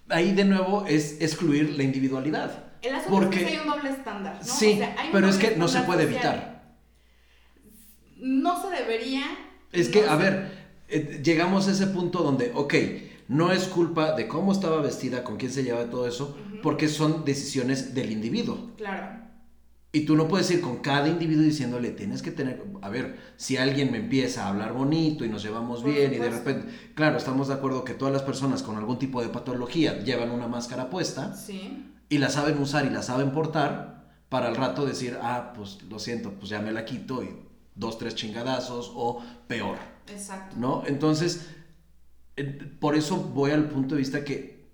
[0.07, 2.65] ahí de nuevo es excluir la individualidad.
[2.81, 3.38] El asunto porque...
[3.38, 4.43] es que hay un doble estándar, ¿no?
[4.43, 4.81] Sí,
[5.12, 6.50] pero es que no se puede evitar.
[8.21, 9.23] No se debería...
[9.71, 10.51] Es que, a ver,
[10.88, 12.73] eh, llegamos a ese punto donde, ok,
[13.27, 17.25] no es culpa de cómo estaba vestida, con quién se llevaba todo eso, porque son
[17.25, 18.71] decisiones del individuo.
[18.77, 19.21] Claro.
[19.93, 23.57] Y tú no puedes ir con cada individuo diciéndole, tienes que tener, a ver, si
[23.57, 27.49] alguien me empieza a hablar bonito y nos llevamos bien y de repente, claro, estamos
[27.49, 31.36] de acuerdo que todas las personas con algún tipo de patología llevan una máscara puesta
[31.36, 31.86] sí.
[32.07, 35.99] y la saben usar y la saben portar para al rato decir, ah, pues lo
[35.99, 37.29] siento, pues ya me la quito y
[37.75, 39.77] dos, tres chingadazos o peor.
[40.07, 40.55] Exacto.
[40.57, 40.84] ¿No?
[40.86, 41.47] Entonces,
[42.79, 44.67] por eso voy al punto de vista que,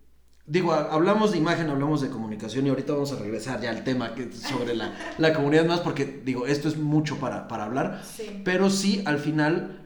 [0.45, 4.15] digo, hablamos de imagen, hablamos de comunicación y ahorita vamos a regresar ya al tema
[4.15, 8.41] que, sobre la, la comunidad más, porque digo, esto es mucho para, para hablar, sí.
[8.43, 9.85] pero sí, al final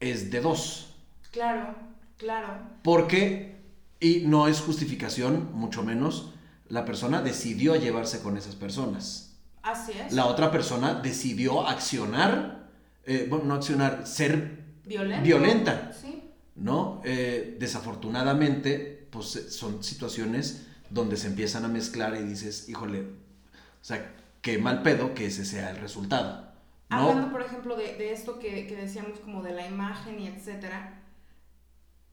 [0.00, 0.94] es de dos.
[1.30, 1.74] Claro,
[2.16, 2.48] claro.
[2.82, 3.56] Porque,
[4.00, 6.32] y no es justificación, mucho menos,
[6.68, 9.25] la persona decidió llevarse con esas personas.
[9.66, 10.12] Así es.
[10.12, 12.68] La otra persona decidió accionar,
[13.04, 15.22] eh, bueno, no accionar, ser violenta.
[15.22, 15.92] violenta.
[15.92, 16.22] Sí.
[16.54, 17.02] ¿no?
[17.04, 24.14] Eh, desafortunadamente, pues son situaciones donde se empiezan a mezclar y dices, híjole, o sea,
[24.40, 26.52] qué mal pedo que ese sea el resultado.
[26.88, 26.96] ¿no?
[26.96, 31.02] Hablando, por ejemplo, de, de esto que, que, decíamos como de la imagen y etcétera,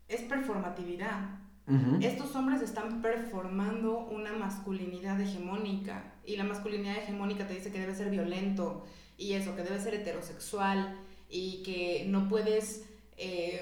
[0.07, 1.39] es performatividad.
[1.67, 2.03] Uh -huh.
[2.03, 7.95] Estos hombres están performando una masculinidad hegemónica y la masculinidad hegemónica te dice que debe
[7.95, 8.86] ser violento
[9.17, 10.95] y eso, que debe ser heterosexual
[11.29, 12.86] y que no puedes...
[13.17, 13.62] Eh,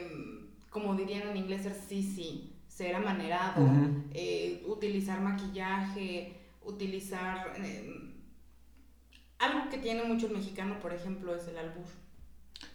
[0.70, 4.04] como dirían en inglés, ser sissy, ser amanerado, Uh -huh.
[4.14, 7.54] eh, utilizar maquillaje, utilizar...
[7.58, 8.08] Eh,
[9.40, 11.88] algo que tiene mucho el mexicano, por ejemplo, es el albur.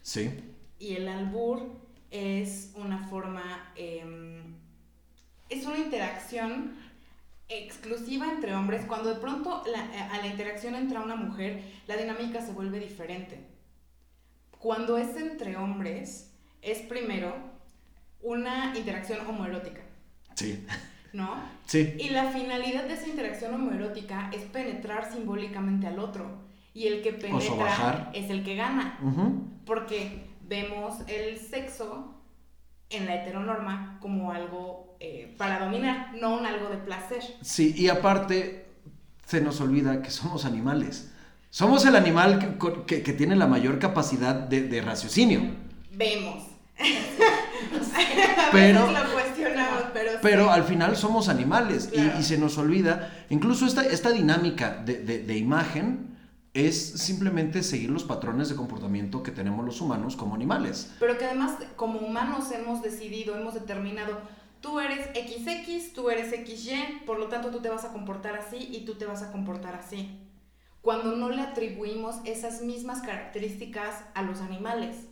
[0.02, 0.30] Sí.
[0.78, 1.62] Y el albur
[2.10, 4.42] es una forma, eh,
[5.48, 6.74] es una interacción
[7.48, 8.84] exclusiva entre hombres.
[8.86, 13.40] Cuando de pronto la, a la interacción entra una mujer, la dinámica se vuelve diferente.
[14.58, 17.34] Cuando es entre hombres, es primero
[18.20, 19.82] una interacción homoerótica.
[20.34, 20.66] Sí.
[21.12, 21.40] ¿No?
[21.66, 21.94] Sí.
[21.98, 26.44] Y la finalidad de esa interacción homoerótica es penetrar simbólicamente al otro.
[26.74, 28.98] Y el que penetra es el que gana.
[29.00, 29.64] Uh -huh.
[29.64, 32.20] Porque vemos el sexo
[32.90, 37.22] en la heteronorma como algo eh, para dominar, no un algo de placer.
[37.42, 38.66] Sí, y aparte
[39.26, 41.12] se nos olvida que somos animales.
[41.50, 45.40] Somos el animal que, que, que tiene la mayor capacidad de, de raciocinio.
[45.92, 46.44] Vemos.
[48.52, 50.50] pero, lo cuestionamos, pero, pero sí.
[50.50, 52.12] al final somos animales Claro.
[52.16, 56.16] y, y, se nos olvida, incluso esta, esta dinámica de, de, de, imagen
[56.52, 60.90] es simplemente seguir los patrones de comportamiento que tenemos los humanos como animales.
[60.98, 64.18] Pero que además como humanos hemos decidido, hemos determinado,
[64.66, 68.68] tú eres XX, tú eres XY, por lo tanto tú te vas a comportar así
[68.72, 70.20] y tú te vas a comportar así.
[70.82, 75.06] Cuando no le atribuimos esas mismas características a los animales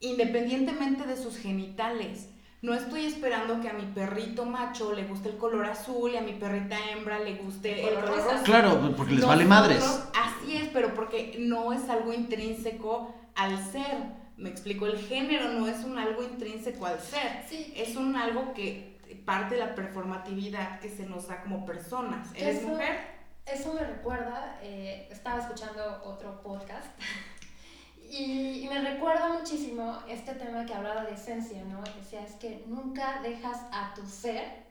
[0.00, 2.28] independientemente de sus genitales.
[2.62, 6.22] No estoy esperando que a mi perrito macho le guste el color azul y a
[6.22, 8.42] mi perrita hembra le guste el color rosa.
[8.42, 10.02] Claro, porque les Nosotros, vale madres.
[10.14, 14.19] Así es, pero porque no es algo intrínseco al ser.
[14.40, 17.44] Me explico, el género no es un algo intrínseco al ser.
[17.48, 17.72] Sí.
[17.76, 22.28] Es un algo que parte de la performatividad que se nos da como personas.
[22.34, 23.00] ¿Eres eso, mujer?
[23.44, 26.86] Eso me recuerda, eh, estaba escuchando otro podcast
[28.10, 31.82] y, y, me recuerda muchísimo este tema que hablaba de esencia, ¿no?
[31.82, 34.70] Decía, es que nunca dejas a tu ser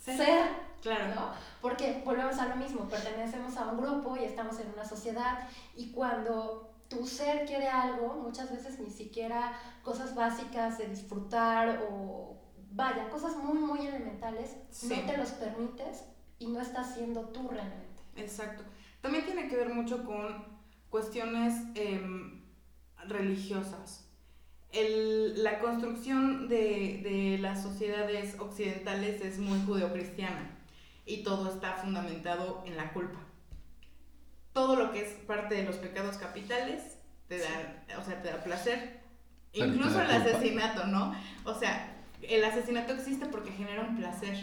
[0.00, 0.48] ser, ser
[0.82, 1.14] claro.
[1.14, 1.32] ¿no?
[1.60, 5.90] Porque volvemos a lo mismo, pertenecemos a un grupo y estamos en una sociedad y
[5.90, 12.38] cuando tu ser quiere algo, muchas veces ni siquiera cosas básicas de disfrutar o
[12.70, 14.88] vaya, cosas muy, muy elementales, sí.
[14.88, 16.04] no te los permites
[16.38, 18.02] y no estás siendo tú realmente.
[18.16, 18.62] Exacto.
[19.00, 20.44] También tiene que ver mucho con
[20.90, 22.00] cuestiones eh,
[23.06, 24.04] religiosas.
[24.70, 30.54] El, la construcción de, de, las sociedades occidentales es muy judeocristiana.
[31.06, 33.27] y todo está fundamentado en la culpa.
[34.58, 36.82] Todo lo que es parte de los pecados capitales
[37.28, 38.98] te da, o sea, te da placer.
[39.52, 41.14] Incluso el asesinato, ¿no?
[41.44, 44.36] O sea, el asesinato existe porque genera un placer.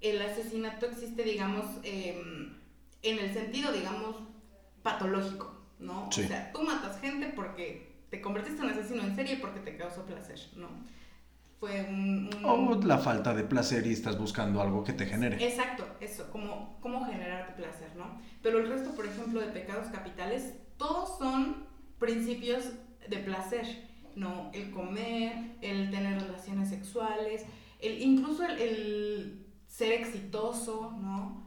[0.00, 2.56] El asesinato existe, digamos, em,
[3.02, 4.16] en el sentido, digamos,
[4.82, 6.08] patológico, ¿no?
[6.08, 10.06] O sea, tú matas gente porque te convertiste en asesino en serie porque te causó
[10.06, 10.68] placer, ¿no?
[11.60, 15.36] Fue un, O la falta de placer y estás buscando algo que te genere.
[15.46, 18.18] Exacto, eso, como cómo generarte placer, ¿no?
[18.42, 21.66] Pero el resto, por ejemplo, de pecados capitales, todos son
[21.98, 22.64] principios
[23.06, 23.66] de placer,
[24.16, 24.50] ¿no?
[24.54, 27.44] El comer, el tener relaciones sexuales,
[27.78, 31.44] el, incluso el, el ser exitoso, ¿no?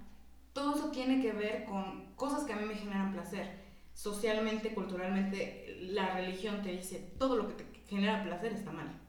[0.53, 3.63] Todo eso tiene que ver con cosas que a mí me generan placer.
[3.95, 9.02] Socialmente, culturalmente, la religión te dice todo lo que te genera placer está mal.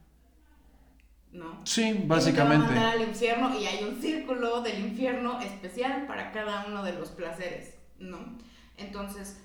[1.35, 1.59] ¿No?
[1.65, 2.67] Sí, básicamente.
[2.67, 6.65] Te va a mandar al infierno y hay un círculo del infierno especial para cada
[6.65, 8.37] uno de los placeres, ¿no?
[8.77, 9.41] Entonces.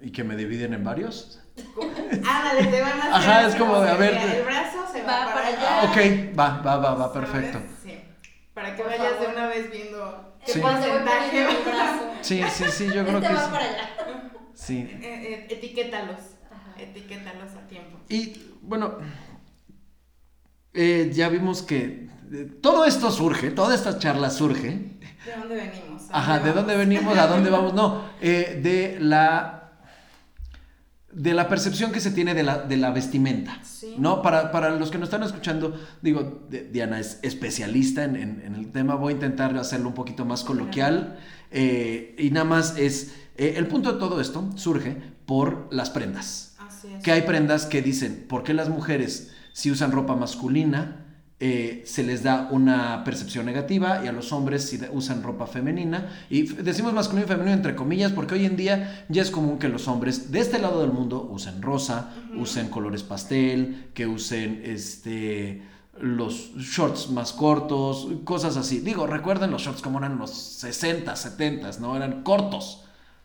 [0.00, 1.42] ¿Y que me dividen en varios?
[2.26, 3.30] Ándale, te van a hacer.
[3.30, 4.14] Ajá, es como de, a ver.
[4.14, 5.90] El brazo se va, para, allá.
[5.90, 7.60] Ok, va, va, va, va, perfecto.
[7.82, 7.98] Sí.
[8.54, 10.60] Para que vayas de una vez viendo qué sí.
[10.60, 11.42] porcentaje.
[11.42, 12.10] El brazo.
[12.22, 13.50] Sí, sí, sí, yo creo este que va sí.
[13.50, 13.90] para allá.
[14.54, 14.78] Sí.
[14.78, 16.20] Eh, eh, etiquétalos.
[16.78, 17.98] Etiquétalos a tiempo.
[18.08, 18.98] Y bueno,
[20.76, 24.68] eh, ya vimos que eh, todo esto surge, toda esta charla surge.
[25.26, 26.02] ¿De dónde venimos?
[26.10, 27.16] Ajá, ¿de dónde venimos?
[27.18, 27.74] ¿A dónde vamos?
[27.74, 29.52] No, eh, de la
[31.12, 33.94] de la percepción que se tiene de la, de la vestimenta, Sí.
[33.98, 34.20] ¿no?
[34.20, 38.70] Para, para los que nos están escuchando, digo, Diana es especialista en, en- en el
[38.70, 41.18] tema, voy a intentar hacerlo un poquito más coloquial,
[41.50, 46.54] eh, y nada más es, eh, el punto de todo esto surge por las prendas.
[46.58, 47.02] Así es.
[47.02, 51.06] Que hay prendas que dicen, ¿por qué las mujeres si usan ropa masculina
[51.40, 56.26] eh, se les da una percepción negativa y a los hombres si usan ropa femenina?
[56.28, 59.70] Y decimos masculino y femenino entre comillas porque hoy en día ya es común que
[59.70, 65.62] los hombres de este lado del mundo usen rosa, usen colores pastel, que usen este
[65.98, 68.80] los shorts más cortos, cosas así.
[68.80, 71.96] Digo, recuerden los shorts como eran los 60, 70, ¿no?
[71.96, 72.84] Eran cortos.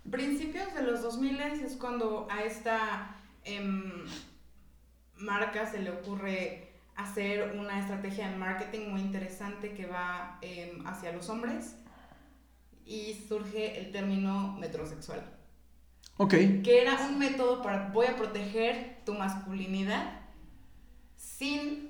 [0.10, 4.06] Principios de los 2000 es cuando a esta em,
[5.22, 11.12] marca se le ocurre hacer una estrategia de marketing muy interesante que va em, hacia
[11.14, 11.76] los hombres
[12.86, 15.22] y surge el término metrosexual,
[16.18, 16.32] Ok.
[16.64, 20.20] que era un método para voy a proteger tu masculinidad
[21.16, 21.90] sin...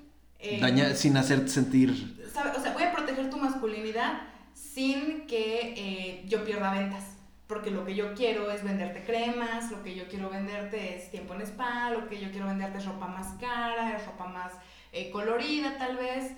[0.60, 2.16] Daña- sin hacerte sentir...
[2.32, 4.22] sabe- O sea, voy a proteger tu masculinidad
[4.54, 7.11] sin que eh, yo pierda ventas.
[7.52, 11.34] Porque lo que yo quiero es venderte cremas, lo que yo quiero venderte es tiempo
[11.34, 14.52] en spa, lo que yo quiero venderte es ropa más cara, es ropa más
[14.90, 16.32] eh, colorida tal vez.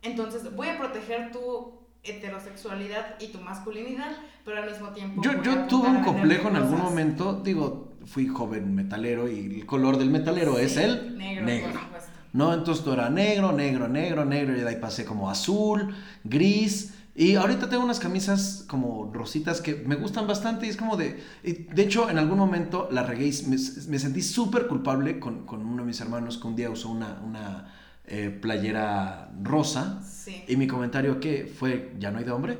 [0.00, 5.20] Entonces voy a proteger tu heterosexualidad y tu masculinidad, pero al mismo tiempo...
[5.20, 9.98] Yo, yo tuve un complejo en algún momento, digo, fui joven metalero y el color
[9.98, 12.10] del metalero es Sí, el negro, por supuesto.
[12.32, 12.54] ¿No?
[12.54, 15.94] Entonces todo era negro, negro, negro, negro, y de ahí pasé como azul,
[16.24, 16.94] gris.
[17.16, 21.22] Y ahorita tengo unas camisas como rositas que me gustan bastante y es como de...
[21.42, 23.56] de hecho, en algún momento la regué y me,
[23.88, 27.20] me sentí súper culpable con, con uno de mis hermanos que un día usó una,
[27.24, 27.72] una
[28.06, 30.02] eh, playera rosa.
[30.02, 30.44] Sí.
[30.48, 32.58] Y mi comentario que fue, ¿ya no hay de hombre?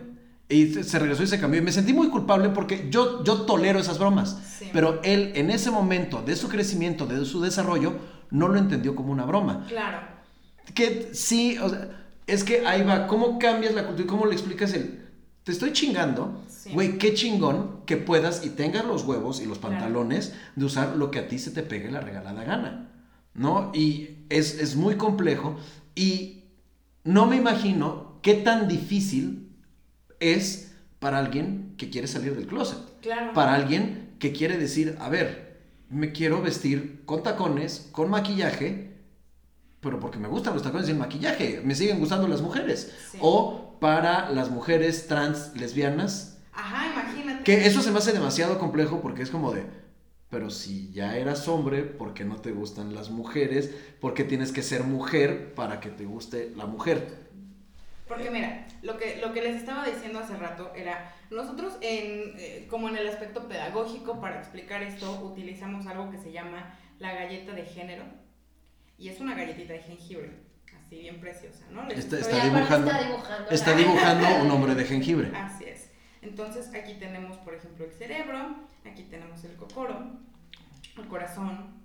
[0.49, 1.61] Y se se regresó y se cambió.
[1.61, 4.39] Y me sentí muy culpable porque yo, yo tolero esas bromas.
[4.59, 4.71] Sí.
[4.73, 7.95] Pero él en ese momento de su crecimiento, de su desarrollo,
[8.31, 9.67] no lo entendió como una broma.
[9.67, 9.99] Claro.
[10.75, 14.33] Que sí, o sea, es que ahí va, ¿cómo cambias la cultura y cómo le
[14.33, 15.03] explicas el...
[15.45, 16.71] Te estoy chingando, Sí.
[16.73, 19.75] güey, qué chingón que puedas y tengas los huevos y los Claro.
[19.75, 22.89] pantalones de usar lo que a ti se te pegue la regalada gana,
[23.35, 23.71] ¿no?
[23.75, 25.57] Y es, es muy complejo
[25.95, 26.45] y
[27.05, 29.51] no me imagino qué tan difícil
[30.21, 33.35] es para alguien que quiere salir del closet Claro.
[33.35, 35.61] para alguien que quiere decir, a ver,
[35.91, 38.94] me quiero vestir con tacones, con maquillaje,
[39.85, 42.93] pero porque me gustan los tacones y el maquillaje, me siguen gustando las mujeres.
[43.13, 43.19] Sí.
[43.21, 47.45] O para las mujeres trans lesbianas, Ajá, imagínate.
[47.45, 49.67] que eso se me hace demasiado complejo porque es como de,
[50.31, 53.73] pero si ya eras hombre, ¿por qué no te gustan las mujeres?
[54.01, 57.23] ¿Por qué tienes que ser mujer para que te guste la mujer?
[58.09, 62.67] Porque mira, lo que, lo que les estaba diciendo hace rato era, nosotros en, eh,
[62.71, 67.53] como en el aspecto pedagógico para explicar esto, utilizamos algo que se llama la galleta
[67.53, 68.05] de género.
[68.99, 70.31] Y es una galletita de jengibre,
[70.79, 71.89] así bien preciosa, ¿no?
[71.89, 73.51] Está- dibujando- Está dibujando.
[73.51, 75.33] Está la- dibujando un hombre de jengibre.
[75.37, 75.91] Así es.
[76.23, 80.19] Entonces aquí tenemos, por ejemplo, el cerebro, aquí tenemos el cocoro,
[80.97, 81.83] el corazón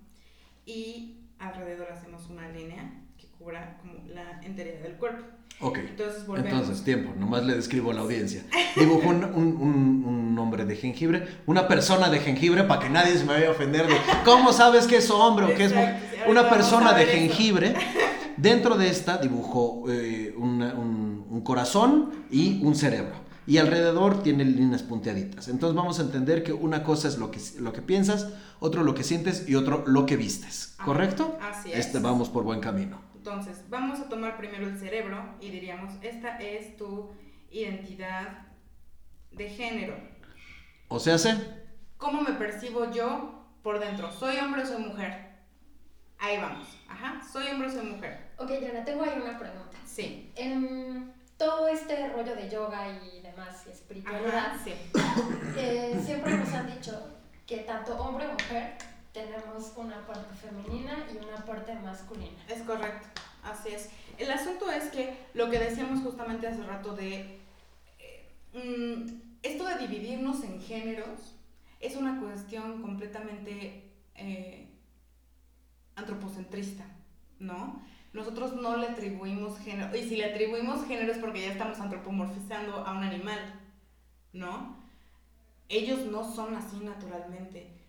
[0.64, 5.24] y alrededor hacemos una línea que cubra como la enteridad del cuerpo.
[5.62, 5.78] Ok.
[5.78, 6.52] Entonces, volvemos.
[6.52, 8.42] Entonces, tiempo, nomás le describo a la audiencia.
[8.76, 13.12] Dibujo un, un, un, un hombre de jengibre, una persona de jengibre, para que nadie
[13.18, 15.96] se me vaya a ofender de cómo sabes que es hombre o que es mujer.
[16.28, 17.74] Una persona de jengibre.
[18.36, 23.12] Dentro de esta dibujó eh, una- un, un corazón y un cerebro.
[23.46, 25.48] Y alrededor tiene líneas punteaditas.
[25.48, 28.28] Entonces vamos a entender que una cosa es lo que, lo que piensas,
[28.60, 30.74] otro lo que sientes y otro lo que vistes.
[30.82, 31.36] ¿Correcto?
[31.42, 31.80] así es.
[31.86, 32.98] Este, vamos por buen camino.
[33.20, 37.10] Entonces, vamos a tomar primero el cerebro y diríamos, esta es tu
[37.50, 38.46] identidad
[39.30, 39.94] de género.
[40.88, 41.36] O sea, sé.
[41.98, 44.10] ¿Cómo me percibo yo por dentro?
[44.10, 45.32] ¿Soy hombre o soy mujer?
[46.18, 46.66] Ahí vamos.
[46.88, 48.30] Ajá, ¿soy hombre o soy mujer?
[48.38, 49.76] Ok, Diana, tengo ahí una pregunta.
[49.84, 50.32] Sí.
[50.36, 54.72] En todo este rollo de yoga y demás, y espiritualidad, Ajá, sí.
[55.58, 58.78] eh, siempre nos han dicho que tanto hombre o mujer
[59.12, 62.38] tenemos una parte femenina y una parte masculina.
[62.48, 63.08] Es correcto,
[63.42, 63.90] así es.
[64.18, 67.40] El asunto es que lo que decíamos justamente hace rato de
[67.98, 71.34] eh, mm, esto de dividirnos en géneros
[71.80, 74.68] es una cuestión completamente eh,
[75.96, 76.84] antropocentrista,
[77.38, 77.82] ¿no?
[78.12, 82.84] Nosotros no le atribuimos género, y si le atribuimos género es porque ya estamos antropomorfizando
[82.84, 83.38] a un animal,
[84.32, 84.76] ¿no?
[85.68, 87.79] Ellos no son así naturalmente.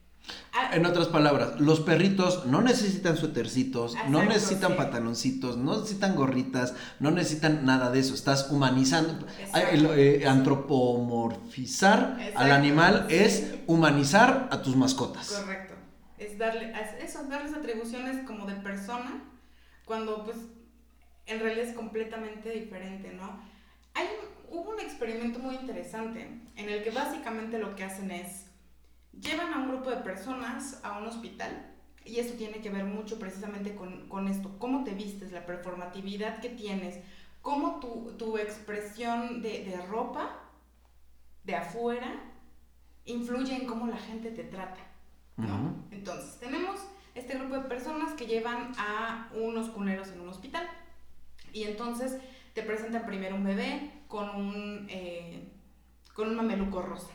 [0.53, 4.78] Ah, En otras palabras, los perritos no necesitan suétercitos, no necesitan sí.
[4.78, 8.13] pantaloncitos, no necesitan gorritas, no necesitan nada de eso.
[8.13, 9.28] Estás humanizando.
[9.39, 9.93] Exacto.
[9.95, 13.15] Eh, antropomorfizar al animal sí.
[13.15, 15.32] es humanizar a tus mascotas.
[15.32, 15.76] Correcto.
[16.17, 19.24] Es darle, es eso, darles atribuciones como de persona,
[19.86, 20.38] cuando pues
[21.26, 23.41] en realidad es completamente diferente, ¿no?
[23.93, 24.07] Hay
[24.51, 28.51] hubo un experimento muy interesante en el que básicamente lo que hacen es
[29.22, 31.67] llevan a un grupo de personas a un hospital
[32.03, 36.39] y eso tiene que ver mucho precisamente con, con esto, cómo te vistes, la performatividad
[36.39, 36.99] que tienes,
[37.41, 40.39] cómo tu, tu expresión de, de ropa
[41.43, 42.11] de afuera
[43.05, 44.80] influye en cómo la gente te trata.
[45.89, 46.80] Entonces, tenemos
[47.15, 50.67] este grupo de personas que llevan a unos cuneros en un hospital.
[51.51, 52.17] Y entonces
[52.53, 55.49] te presentan primero un bebé con un, eh,
[56.13, 57.11] con un mameluco rosa,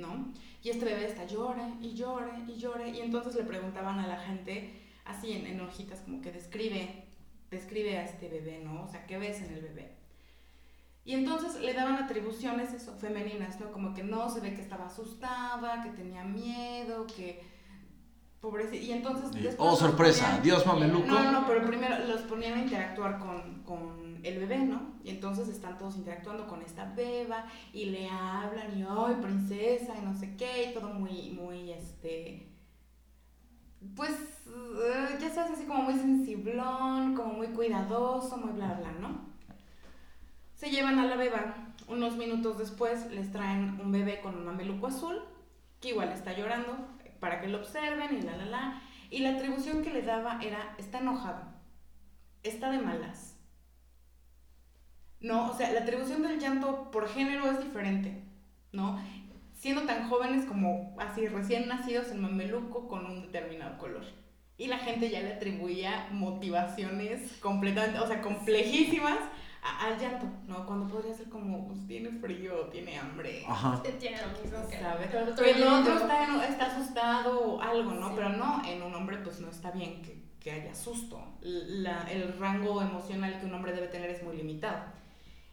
[0.00, 0.32] ¿no?
[0.62, 2.90] Y este bebé está llore y llore y llore.
[2.90, 7.04] Y entonces le preguntaban a la gente, así en, en hojitas, como que describe,
[7.50, 8.82] describe a este bebé, ¿no?
[8.84, 9.96] O sea, ¿qué ves en el bebé?
[11.04, 13.72] Y entonces le daban atribuciones eso, femeninas, ¿no?
[13.72, 17.42] Como que no se ve que estaba asustada, que tenía miedo, que
[18.40, 18.76] pobrecita.
[18.84, 21.06] Y entonces después oh, sorpresa, ponían- Dios mameluco.
[21.06, 24.94] No, no, no, pero primero los ponían a interactuar con, con el bebé, ¿no?
[25.04, 30.04] Y entonces están todos interactuando con esta beba y le hablan y, ay, princesa, y
[30.04, 32.46] no sé qué, y todo muy, muy, este...
[33.96, 34.12] Pues,
[34.46, 39.30] eh, ya sabes, así como muy sensiblón, como muy cuidadoso, muy bla, bla, ¿no?
[40.54, 41.54] Se llevan a la beba.
[41.88, 45.22] Unos minutos después les traen un bebé con un mameluco azul,
[45.80, 46.76] que igual está llorando,
[47.20, 48.82] para que lo observen y la, la, la.
[49.08, 51.42] Y la atribución que le daba era, está enojado,
[52.42, 53.29] está de malas.
[55.20, 58.22] No, o sea, la atribución del llanto por género es diferente,
[58.72, 58.98] ¿no?
[59.52, 64.04] Siendo tan jóvenes como así recién nacidos en mameluco con un determinado color.
[64.56, 69.18] Y la gente ya le atribuía motivaciones completamente, o sea, complejísimas
[69.62, 70.64] al llanto, ¿no?
[70.66, 73.44] Cuando podría ser como, pues tiene frío, tiene hambre.
[73.46, 73.82] Ajá.
[73.98, 75.08] Tiene lo mismo que ¿sabes?
[75.10, 75.98] pero el otro Pero el otro lindo.
[76.06, 78.08] está, en- está asustado o algo, ¿no?
[78.08, 78.12] Sí.
[78.16, 81.22] Pero no, en un hombre pues no está bien que, que haya susto.
[81.42, 84.82] La- el rango emocional que un hombre debe tener es muy limitado.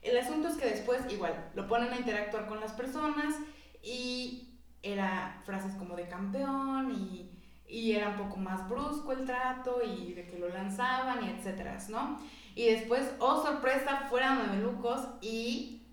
[0.08, 3.36] El asunto es que después igual lo ponen a interactuar con las personas
[3.84, 4.53] y
[4.84, 7.32] era frases como de campeón y,
[7.68, 11.78] y era un poco más brusco el trato y de que lo lanzaban y etcétera,
[11.89, 12.20] ¿no?
[12.55, 15.84] Y después, oh sorpresa, fueran mamelucos y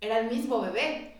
[0.00, 1.16] era el mismo bebé.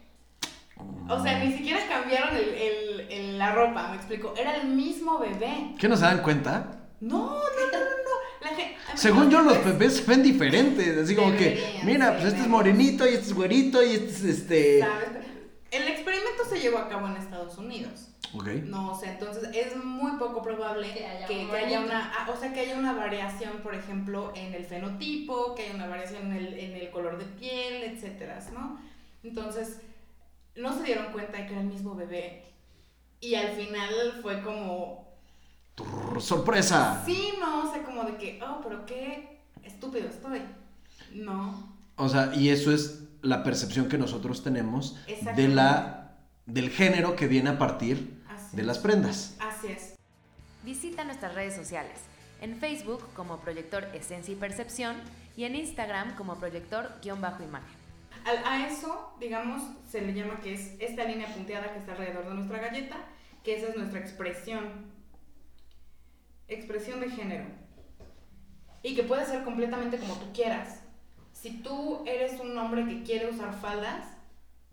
[1.08, 4.32] O sea, ni siquiera cambiaron el, el- el- la ropa, me explico.
[4.36, 5.74] Era el mismo bebé.
[5.78, 6.86] ¿Qué no se dan cuenta?
[7.00, 8.19] No, no, no, no, no.
[8.40, 10.96] La Según yo, los bebés- se ven diferentes.
[10.98, 14.24] Así como que, mira, pues este es morenito y este es güerito y este es
[14.24, 14.80] este.
[14.80, 15.08] ¿sabes?
[15.70, 18.08] El experimento se llevó a cabo en Estados Unidos.
[18.34, 18.46] Ok.
[18.64, 22.12] No, o sea, entonces es muy poco probable Que haya que, un que haya una,
[22.16, 25.88] ah, o sea, que haya una variación, por ejemplo, en el fenotipo, que haya una
[25.88, 28.80] variación en el, en el color de piel, etcétera, ¿no?
[29.22, 29.80] Entonces,
[30.56, 32.44] no se dieron cuenta de que era el mismo bebé.
[33.20, 35.09] Y al final fue como,
[35.84, 37.02] Turr, sorpresa.
[37.06, 40.42] sí, no, o sea, como de que, oh, pero qué estúpido estoy.
[41.12, 44.96] No, O sea, y eso es la percepción que nosotros tenemos
[45.36, 46.16] de la
[46.46, 48.56] del género que viene a partir así.
[48.56, 49.36] de las prendas.
[49.40, 49.94] Así es.
[50.64, 51.98] Visita nuestras redes sociales,
[52.40, 54.96] en Facebook como Proyector Esencia y Percepción
[55.36, 57.48] y en Instagram como proyector-imagen.
[58.44, 62.34] A, eso, digamos, se le llama que es esta línea punteada que está alrededor de
[62.34, 62.96] nuestra galleta,
[63.42, 64.89] que esa es nuestra expresión.
[66.50, 67.44] Expresión de género.
[68.82, 70.82] Y que puede ser completamente como tú quieras.
[71.32, 74.04] Si tú eres un hombre que quiere usar faldas,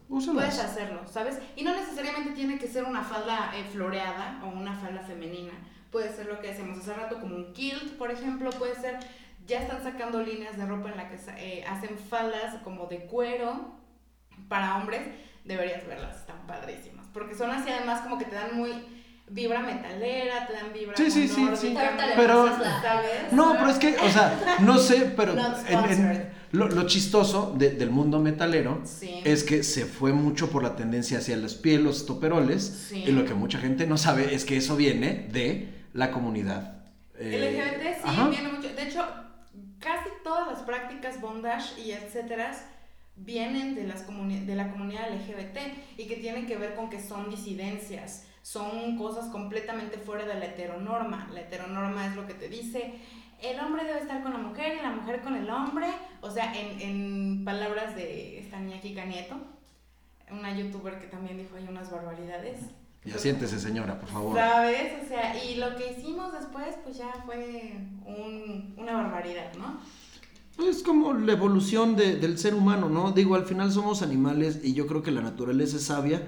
[0.07, 1.39] puedes hacerlo, ¿sabes?
[1.55, 5.53] Y no necesariamente tiene que ser una falda eh, floreada o una falda femenina.
[5.91, 8.99] Puede ser lo que decíamos hace rato, como un kilt, por ejemplo, puede ser
[9.47, 13.71] ya están sacando líneas de ropa en la que eh, hacen faldas como de cuero
[14.49, 15.01] para hombres.
[15.45, 17.07] Deberías verlas, están padrísimas.
[17.13, 18.96] Porque son así además como que te dan muy
[19.29, 21.75] vibra metalera, te dan vibra sí, sí, sí, sí.
[22.15, 22.47] Pero,
[22.81, 23.33] ¿sabes?
[23.33, 25.35] No, pero es que, o sea, no sé, pero
[26.51, 28.81] lo, chistoso del mundo metalero
[29.23, 33.25] es que se fue mucho por la tendencia hacia las pieles, los toperoles, y lo
[33.25, 36.85] que mucha gente no sabe es que eso viene de la comunidad.
[37.19, 38.69] Eh, LGBT sí, viene mucho.
[38.73, 39.05] De hecho,
[39.79, 42.51] casi todas las prácticas bondage y etcétera
[43.17, 45.57] vienen de, las de la comunidad LGBT
[45.97, 50.45] y que tienen que ver con que son disidencias, son cosas completamente fuera de la
[50.45, 51.27] heteronorma.
[51.33, 52.93] La heteronorma es lo que te dice,
[53.41, 55.87] el hombre debe estar con la mujer y la mujer con el hombre,
[56.21, 59.35] o sea, en, en palabras de esta niña Kika Nieto,
[60.31, 62.61] una youtuber que también dijo ahí unas barbaridades.
[63.03, 64.37] Ya siéntese, señora, por favor.
[64.37, 64.93] ¿Sabes?
[65.03, 67.73] O sea, y lo que hicimos después, pues ya fue
[68.05, 69.81] un, una barbaridad, ¿no?
[70.65, 73.11] Es como la evolución de, del ser humano, ¿no?
[73.11, 76.21] Digo, al final somos animales y yo creo que la naturaleza es sabia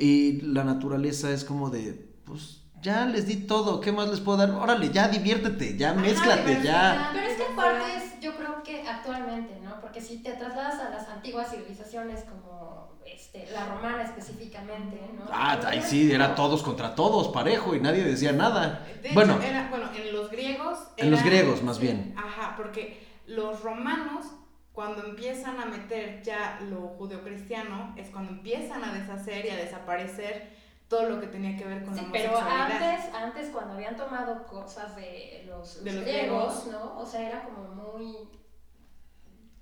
[0.00, 1.92] y la naturaleza es como de,
[2.24, 4.50] pues ya les di todo, ¿qué más les puedo dar?
[4.50, 7.10] Órale, ya diviértete, ya mézclate, ya.
[7.12, 9.78] Pero es que aparte es, yo creo que actualmente, ¿no?
[9.82, 15.26] Porque si te trasladas a las antiguas civilizaciones como este, la romana específicamente, ¿no?
[15.30, 18.86] Ah, ahí sí, era todos contra todos, parejo, y nadie decía nada.
[19.12, 19.38] bueno,
[19.68, 20.78] bueno, en los griegos...
[20.96, 22.14] en los griegos, más bien.
[22.16, 24.24] Ajá, porque los romanos,
[24.80, 30.48] cuando empiezan a meter ya lo judeocristiano, es cuando empiezan a deshacer y a desaparecer
[30.88, 32.66] todo lo que tenía que ver con la homosexualidad.
[32.66, 36.98] Pero antes, antes, cuando habían tomado cosas de los, de los griegos, ¿no?
[36.98, 38.30] O sea, era como muy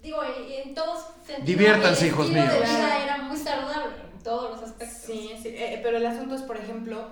[0.00, 1.46] digo, en todos sentidos.
[1.46, 2.52] Diviértanse, hijos míos.
[2.52, 4.98] De vida era muy saludable en todos los aspectos.
[4.98, 7.08] Sí, sí, eh, pero el asunto es, por ejemplo,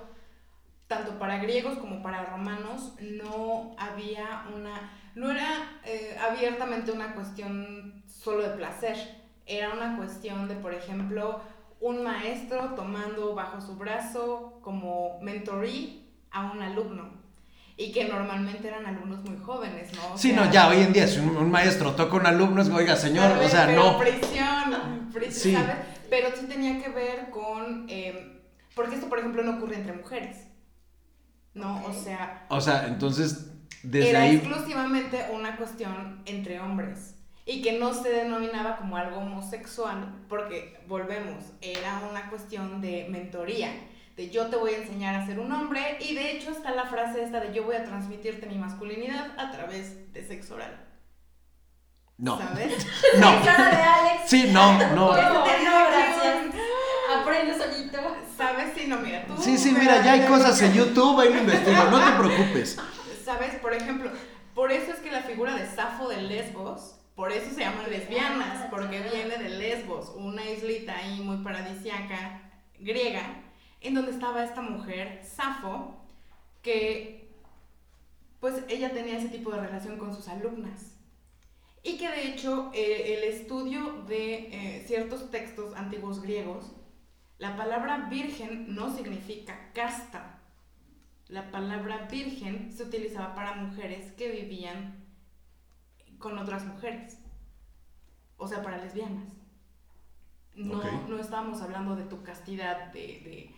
[0.87, 8.05] tanto para griegos como para romanos, no había una, no era eh, abiertamente una cuestión
[8.07, 8.97] solo de placer,
[9.47, 11.41] era una cuestión de, por ejemplo,
[11.81, 17.11] un maestro tomando bajo su brazo como mentorí a un alumno
[17.79, 20.19] y que normalmente eran alumnos muy jóvenes, ¿no?
[20.19, 23.39] sí, no, ya hoy en día es un, maestro toca un alumno, es, oiga, señor,
[23.39, 23.99] o sea, no.
[23.99, 25.77] Prisión, prisión, ¿sabes?
[26.11, 28.41] Pero sí tenía que ver con, em,
[28.75, 30.47] porque esto, por ejemplo, no ocurre entre mujeres,
[31.55, 31.83] ¿no?
[31.85, 32.47] O sea...
[32.51, 34.37] O sea, entonces, desde era ahí...
[34.37, 37.15] exclusivamente una cuestión entre hombres
[37.45, 43.71] y que no se denominaba como algo homosexual, porque, volvemos, era una cuestión de mentoría
[44.17, 46.87] de yo te voy a enseñar a ser un hombre y de hecho está la
[46.87, 50.75] frase esta de yo voy a transmitirte mi masculinidad a través de sexo oral.
[52.17, 52.39] No.
[52.39, 52.87] ¿Sabes?
[53.19, 53.45] No.
[53.45, 54.23] cara de Alex.
[54.27, 54.95] Sí, no, no.
[54.95, 56.55] No, gracias.
[57.15, 57.99] Aprende solito.
[58.37, 58.73] ¿Sabes?
[58.75, 59.35] Sí, no, mira, tú.
[59.41, 62.79] Sí, sí, mira, ya hay cosas en YouTube, ahí lo investigo, no te preocupes.
[63.27, 63.57] ¿Sabes?
[63.57, 64.09] Por ejemplo,
[64.55, 68.69] por eso es que la figura de Safo de Lesbos, por eso se llaman lesbianas,
[68.71, 72.41] porque viene de Lesbos, una islita ahí muy paradisiaca
[72.79, 73.43] griega
[73.81, 75.97] en donde estaba esta mujer, Safo,
[76.63, 77.29] que
[78.39, 80.95] pues ella tenía ese tipo de relación con sus alumnas.
[81.83, 86.77] Y que de hecho eh, el estudio de eh, ciertos textos antiguos griegos,
[87.39, 90.36] la palabra virgen no significa casta.
[91.29, 95.05] La palabra virgen se utilizaba para mujeres que vivían
[96.19, 97.19] con otras mujeres.
[98.37, 99.25] O sea, para lesbianas.
[100.55, 103.53] No, no estábamos hablando de tu castidad, de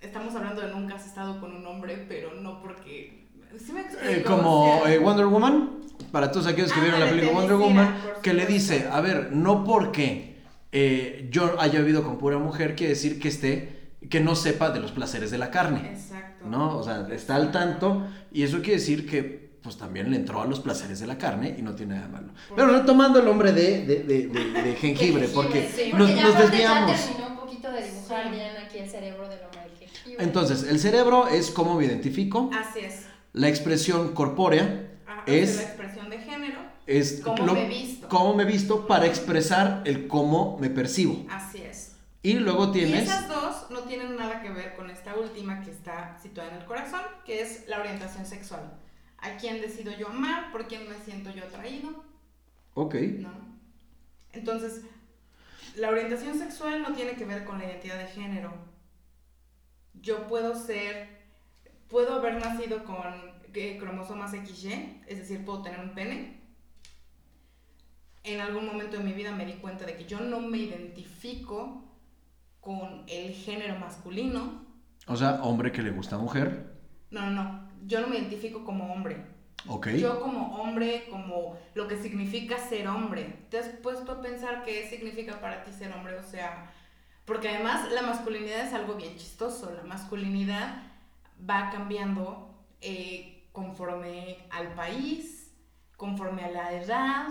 [0.00, 3.26] estamos hablando de nunca has estado con un hombre, pero no porque...
[3.58, 5.80] ¿Sí me eh, como eh, Wonder Woman,
[6.12, 9.64] para todos aquellos que vieron la película Wonder Woman, que le dice, a ver, no
[9.64, 10.36] porque
[10.70, 14.80] eh, yo haya vivido con pura mujer quiere decir que esté, que no sepa de
[14.80, 15.96] los placeres de la carne.
[16.38, 16.48] Exacto.
[16.48, 16.78] ¿No?
[16.78, 20.46] O sea, está al tanto y eso quiere decir que pues también le entró a
[20.46, 22.28] los placeres de la carne y no tiene nada malo.
[22.54, 27.10] Pero no tomando el nombre de, de, de, de, jengibre, porque, nos, nos desviamos.
[27.28, 29.58] un poquito de dibujar bien aquí el cerebro del hombre
[30.18, 32.50] entonces, el cerebro es cómo me identifico.
[32.52, 33.06] Así es.
[33.32, 34.90] La expresión corpórea
[35.26, 35.56] es...
[35.56, 36.58] La expresión de género.
[36.86, 38.08] Es cómo me visto.
[38.08, 41.26] Cómo me visto para expresar el cómo me percibo.
[41.30, 41.87] Así es.
[42.22, 43.00] Y luego tienes...
[43.00, 46.56] Y esas dos no tienen nada que ver con esta última que está situada en
[46.56, 48.78] el corazón, que es la orientación sexual.
[49.18, 50.50] ¿A quién decido yo amar?
[50.50, 52.04] ¿Por quién me siento yo atraído?
[52.74, 52.94] Ok.
[52.94, 53.30] ¿no?
[54.32, 54.82] Entonces,
[55.76, 58.52] la orientación sexual no tiene que ver con la identidad de género.
[59.94, 61.08] Yo puedo ser,
[61.88, 66.40] puedo haber nacido con eh, cromosomas XY, es decir, puedo tener un pene.
[68.22, 71.87] En algún momento de mi vida me di cuenta de que yo no me identifico
[72.68, 74.62] con el género masculino.
[75.06, 76.76] O sea, hombre que le gusta a mujer.
[77.10, 77.68] No, no, no.
[77.86, 79.24] Yo no me identifico como hombre.
[79.66, 79.88] Ok.
[79.92, 83.46] Yo como hombre, como lo que significa ser hombre.
[83.48, 86.18] ¿Te has puesto a pensar qué significa para ti ser hombre?
[86.18, 86.70] O sea,
[87.24, 89.72] porque además la masculinidad es algo bien chistoso.
[89.74, 90.82] La masculinidad
[91.48, 95.54] va cambiando eh, conforme al país,
[95.96, 97.28] conforme a la edad,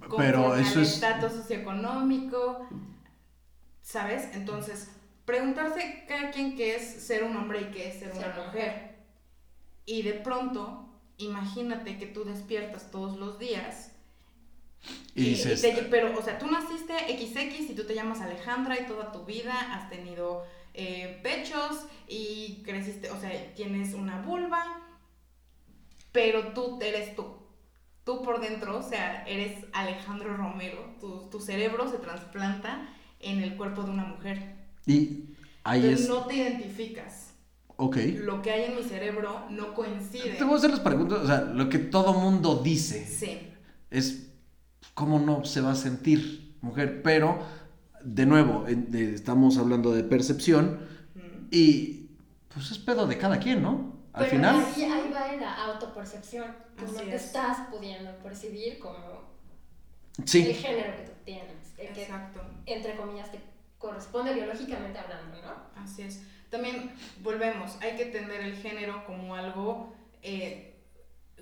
[0.00, 0.92] conforme Pero eso al es...
[0.92, 2.68] estatus socioeconómico.
[3.86, 4.28] ¿Sabes?
[4.34, 4.90] Entonces,
[5.24, 8.96] preguntarse cada quien qué es ser un hombre y qué es ser una mujer.
[9.84, 13.92] Y de pronto, imagínate que tú despiertas todos los días.
[15.14, 18.86] Y dices, te- pero, o sea, tú naciste XX y tú te llamas Alejandra y
[18.86, 24.82] toda tu vida has tenido eh, pechos y creciste, o sea, tienes una vulva,
[26.12, 27.36] pero tú eres tú.
[28.04, 30.96] Tú por dentro, o sea, eres Alejandro Romero.
[31.00, 32.88] Tu, tu cerebro se trasplanta
[33.26, 34.54] en el cuerpo de una mujer.
[34.86, 35.24] y
[35.64, 36.08] ahí Entonces es...
[36.08, 37.30] no te identificas.
[37.76, 37.96] Ok.
[38.24, 40.30] Lo que hay en mi cerebro no coincide.
[40.36, 43.50] Te voy a hacer las preguntas, o sea, lo que todo mundo dice Sí.
[43.90, 44.28] es
[44.94, 47.38] cómo no se va a sentir mujer, pero
[48.02, 50.80] de nuevo, en- de- estamos hablando de percepción
[51.14, 51.48] Mm.
[51.50, 52.10] y
[52.54, 53.94] pues es pedo de cada quien, ¿no?
[54.14, 56.46] Al Pero final, ahí, ahí va en la autopercepción.
[56.78, 57.24] Tú no te es.
[57.26, 58.96] estás pudiendo percibir como
[60.16, 62.40] el sí, género que tú tienes, el que, Exacto.
[62.66, 63.40] entre comillas, te
[63.78, 65.82] corresponde biológicamente hablando, ¿no?
[65.82, 66.22] Así es.
[66.50, 70.72] También volvemos, hay que tener el género como algo, eh,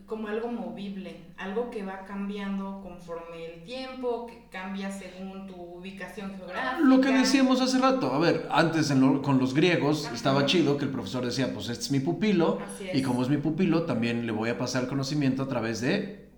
[0.06, 6.34] como algo movible, algo que va cambiando conforme el tiempo, que cambia según tu ubicación
[6.36, 6.80] geográfica.
[6.80, 10.14] lo que decíamos hace rato, a ver, antes en lo- con los griegos Ajá.
[10.16, 12.94] estaba chido que el profesor decía, pues este es mi pupilo, Así es.
[12.96, 16.28] y como es mi pupilo, también le voy a pasar el conocimiento a través de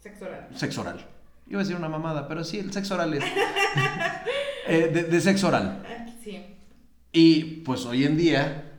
[0.00, 0.48] Sexo oral.
[0.54, 1.06] sexo oral.
[1.48, 3.24] Iba a decir una mamada, pero sí, el sexo oral es...
[4.68, 5.82] eh, de, de sexo oral.
[6.22, 6.44] Sí.
[7.12, 8.72] Y pues hoy en día,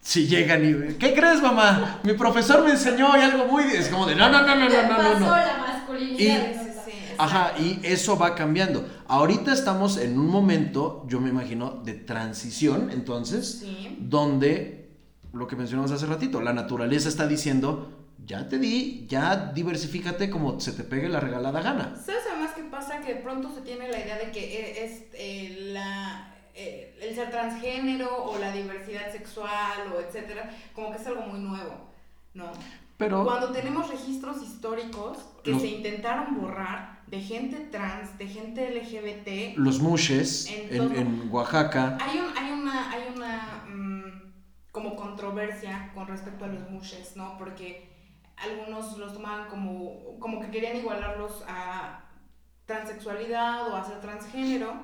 [0.00, 0.94] si llegan y...
[0.94, 2.00] ¿Qué crees, mamá?
[2.02, 3.64] Mi profesor me enseñó y algo muy...
[3.64, 4.96] Es como de, no, no, no, no, no, no, no.
[4.98, 5.30] Pasó no.
[5.36, 6.50] la masculinidad.
[6.60, 6.64] Y-
[7.16, 8.88] Ajá, y eso va cambiando.
[9.06, 13.96] Ahorita estamos en un momento, yo me imagino, de transición, entonces, Sí.
[14.00, 14.90] donde,
[15.32, 20.60] lo que mencionamos hace ratito, la naturaleza está diciendo, ya te di, ya diversifícate como
[20.60, 21.96] se te pegue la regalada gana.
[21.96, 23.00] ¿Sabes además qué pasa?
[23.00, 27.14] Que de pronto se tiene la idea de que e- es eh, la, eh, el
[27.14, 31.90] ser transgénero o la diversidad sexual o etcétera, como que es algo muy nuevo,
[32.34, 32.50] ¿no?
[32.96, 38.70] Pero, Cuando tenemos registros históricos que Los- se intentaron borrar de gente trans, de gente
[38.70, 44.32] LGBT, los mushes En en Oaxaca, hay, un- hay una, hay una mm,
[44.70, 47.36] como controversia con respecto a los mushes, ¿no?
[47.36, 47.92] Porque
[48.36, 52.04] algunos los tomaban como, como que querían igualarlos a
[52.66, 54.74] transexualidad o a ser transgénero,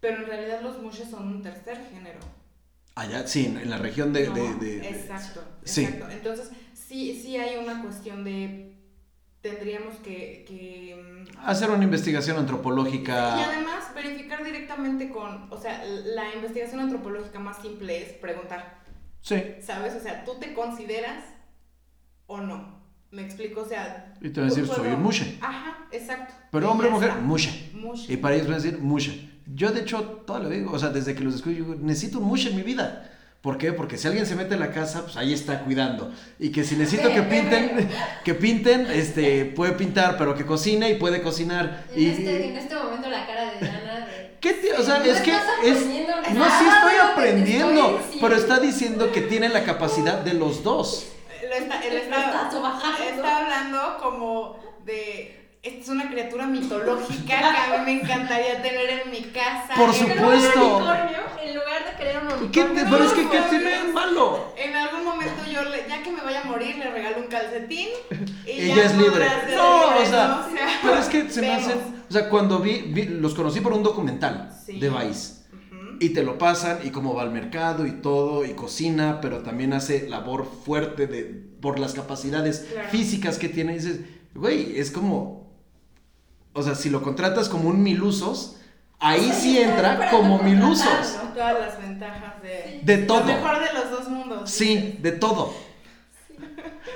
[0.00, 2.18] pero en realidad los mushes son un tercer género.
[2.94, 4.28] allá, sí, en, en la región de...
[4.28, 4.34] ¿no?
[4.34, 5.84] de- exacto, sí.
[5.84, 6.10] exacto.
[6.10, 8.74] Entonces, sí, sí hay una cuestión de...
[9.40, 10.44] Tendríamos que...
[10.46, 13.44] que mm, hacer una investigación y antropológica.
[13.44, 18.78] además verificar directamente con, o sea, la investigación antropológica más simple es preguntar,
[19.20, 19.94] Sí, ¿sabes?
[19.94, 21.24] O sea, ¿tú te consideras
[22.26, 22.76] o no?
[23.10, 23.62] ¿Me explico?
[23.62, 24.14] O sea...
[24.20, 25.38] y te van a decir, soy un mushe.
[25.40, 26.34] Ajá, exacto.
[26.50, 27.70] Pero hombre o mujer, mushe.
[27.74, 28.12] Mushe.
[28.12, 29.30] Y para ellos van a decir mushe.
[29.54, 32.18] Yo, de hecho, toda la vida, o sea, desde que los descubrí, yo digo, necesito
[32.18, 33.10] un mushe en mi vida.
[33.40, 33.72] ¿Por qué?
[33.72, 36.10] Porque si alguien se mete en la casa, pues ahí está cuidando.
[36.40, 37.88] Y que si necesito que pinten,
[38.24, 41.84] que pinten, este, puede pintar, pero que cocine y puede cocinar.
[41.94, 44.36] En, Y, este, en este momento la cara de.
[44.40, 45.86] ¿Qué te- o sea, No es que es...
[46.34, 50.62] No, sí estoy lo aprendiendo, estoy pero está diciendo que tiene la capacidad de los
[50.62, 51.06] dos.
[51.48, 52.50] Lo está, él está,
[53.10, 55.42] está hablando como de...
[55.62, 59.74] Esta es una criatura mitológica que a mí me encantaría tener en mi casa.
[59.74, 60.60] Por En- supuesto.
[60.64, 62.52] Un unicornio, en lugar de querer un unicornio.
[62.52, 64.52] ¿Qué te- pero es que, ¿qué tiene de malo?
[64.56, 67.88] En algún momento yo, le- ya que me vaya a morir, le regalo un calcetín
[68.46, 69.26] y Ella ya es libre.
[69.56, 70.46] No, libre, o sea, ¿no?
[70.46, 72.04] O sea, pero es que se me hacen...
[72.08, 74.78] O sea, cuando vi, vi- los conocí por un documental Sí.
[74.78, 75.45] de Vice.
[76.00, 79.72] Y te lo pasan y cómo va al mercado y todo, y cocina, pero también
[79.72, 81.24] hace labor fuerte de,
[81.60, 82.88] por las capacidades Claro.
[82.90, 83.72] físicas que tiene.
[83.72, 84.00] Y dices,
[84.34, 85.46] güey, es como...
[86.52, 88.56] O sea, si lo contratas como un milusos,
[88.98, 91.18] ahí sí entra como milusos.
[91.34, 92.80] Todas las ventajas de...
[92.82, 93.20] De todo.
[93.20, 94.50] Lo mejor de los dos mundos.
[94.50, 95.52] Sí, de todo.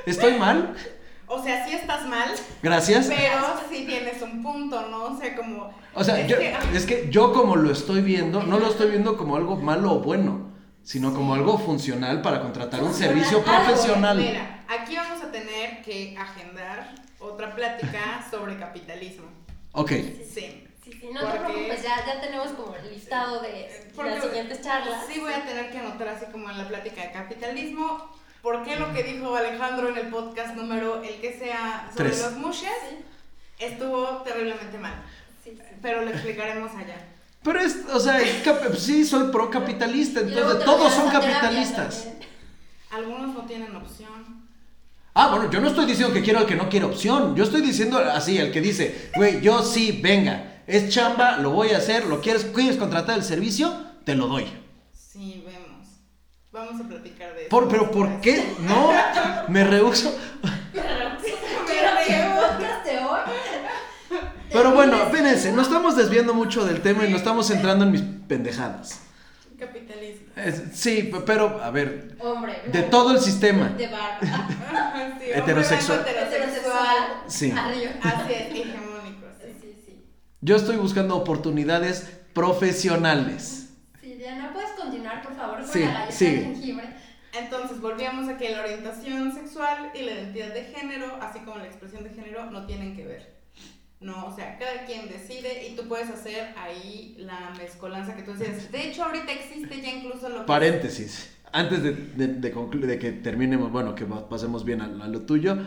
[0.07, 0.74] ¿Estoy mal?
[1.31, 2.31] o sea, sí estás mal.
[2.62, 3.07] Gracias.
[3.07, 5.05] Pero sí tienes un punto, ¿no?
[5.05, 5.72] O sea, como...
[5.95, 8.91] O sea, es yo, que- es que yo como lo estoy viendo, no lo estoy
[8.91, 10.51] viendo como algo malo o bueno,
[10.83, 14.18] sino como algo funcional para contratar un servicio algo, profesional.
[14.18, 19.26] Mira, aquí vamos a tener que agendar otra plática sobre capitalismo.
[19.72, 20.66] Ok, Sí.
[20.83, 24.24] Sí, sí, no te Porque- preocupes, ya, ya tenemos como el listado de Porque las
[24.24, 25.05] siguientes charlas.
[25.07, 28.11] Sí voy a tener que anotar así como en la plática de capitalismo.
[28.43, 32.22] ¿Por qué lo que dijo Alejandro en el podcast número, el que sea sobre Tres.
[32.22, 32.97] los mushes, Sí,
[33.59, 34.95] estuvo terriblemente mal?
[35.45, 35.62] sí, sí.
[35.82, 36.97] Pero lo explicaremos allá.
[37.43, 42.09] pero es, o sea, es cap- sí soy procapitalista, Y luego entonces todos son capitalistas.
[42.91, 44.41] Algunos no tienen opción.
[45.14, 47.34] Ah, bueno, yo no estoy diciendo que quiero al que no quiere opción.
[47.36, 51.70] Yo estoy diciendo así, el que dice, güey, yo sí, venga, es chamba, lo voy
[51.70, 53.74] a hacer, lo quieres, quieres contratar el servicio,
[54.05, 54.47] te lo doy.
[54.93, 55.39] Sí.
[56.53, 57.48] Vamos a platicar de eso.
[57.48, 58.55] Por, pero ¿por qué?
[58.61, 58.90] No,
[59.48, 60.16] me rehuso.
[60.72, 60.80] De
[62.98, 63.20] hoy.
[64.53, 68.03] Pero bueno, espérense, nos estamos desviando mucho del tema y nos estamos centrando en mis
[68.26, 69.03] pendejadas.
[69.59, 70.26] Capitalismo.
[70.72, 72.62] Sí, pero, a ver, Hombre.
[72.66, 73.68] de todo el sistema.
[73.68, 74.18] De barba.
[75.20, 76.01] Sí, Heterosexual.
[76.01, 76.96] heterosexual.
[77.28, 77.53] Sí.
[77.53, 79.26] Así es, hegemónico.
[79.40, 79.55] sí.
[79.61, 80.05] Sí, sí.
[80.40, 83.68] Yo estoy buscando oportunidades profesionales.
[84.01, 86.43] Sí, Diana, ¿puedes continuar, por favor, con Sí, la sigue.
[86.43, 86.89] jengibre?
[87.39, 91.66] Entonces, volvíamos a que la orientación sexual y la identidad de género, así como la
[91.66, 93.41] expresión de género, no tienen que ver.
[94.01, 98.33] No, o sea, cada quien decide y tú puedes hacer ahí la mezcolanza que tú
[98.33, 98.73] decías.
[98.73, 100.47] De hecho, ahorita existe ya incluso lo que...
[100.47, 101.37] Paréntesis.
[101.53, 105.21] Antes de, de, de conclu- de que terminemos, bueno, que pasemos bien a, a lo
[105.23, 105.59] tuyo,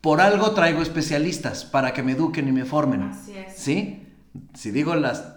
[0.00, 3.02] por algo traigo especialistas para que me eduquen y me formen.
[3.02, 3.56] Así es.
[3.56, 4.06] ¿Sí?
[4.54, 5.34] Si digo las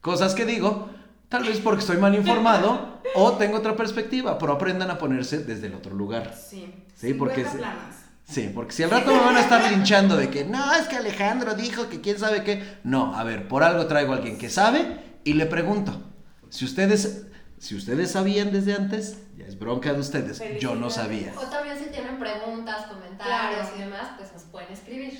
[0.00, 0.90] cosas que digo,
[1.32, 5.68] tal vez porque estoy mal informado o tengo otra perspectiva, pero aprendan a ponerse desde
[5.68, 6.34] el otro lugar.
[6.36, 6.70] Sí.
[6.94, 7.56] Sí, porque 50 sí.
[7.58, 7.96] planas.
[8.24, 10.96] Sí, porque si al rato me van a estar linchando de que no, es que
[10.96, 12.62] Alejandro dijo que quién sabe qué.
[12.84, 16.02] No, a ver, por algo traigo a alguien que sabe y le pregunto.
[16.50, 17.26] Si ustedes,
[17.58, 20.42] si ustedes sabían desde antes, ya es bronca de ustedes.
[20.60, 21.32] Yo no sabía.
[21.38, 23.76] O también si tienen preguntas, comentarios Claro.
[23.76, 25.18] y demás, pues nos pueden escribir.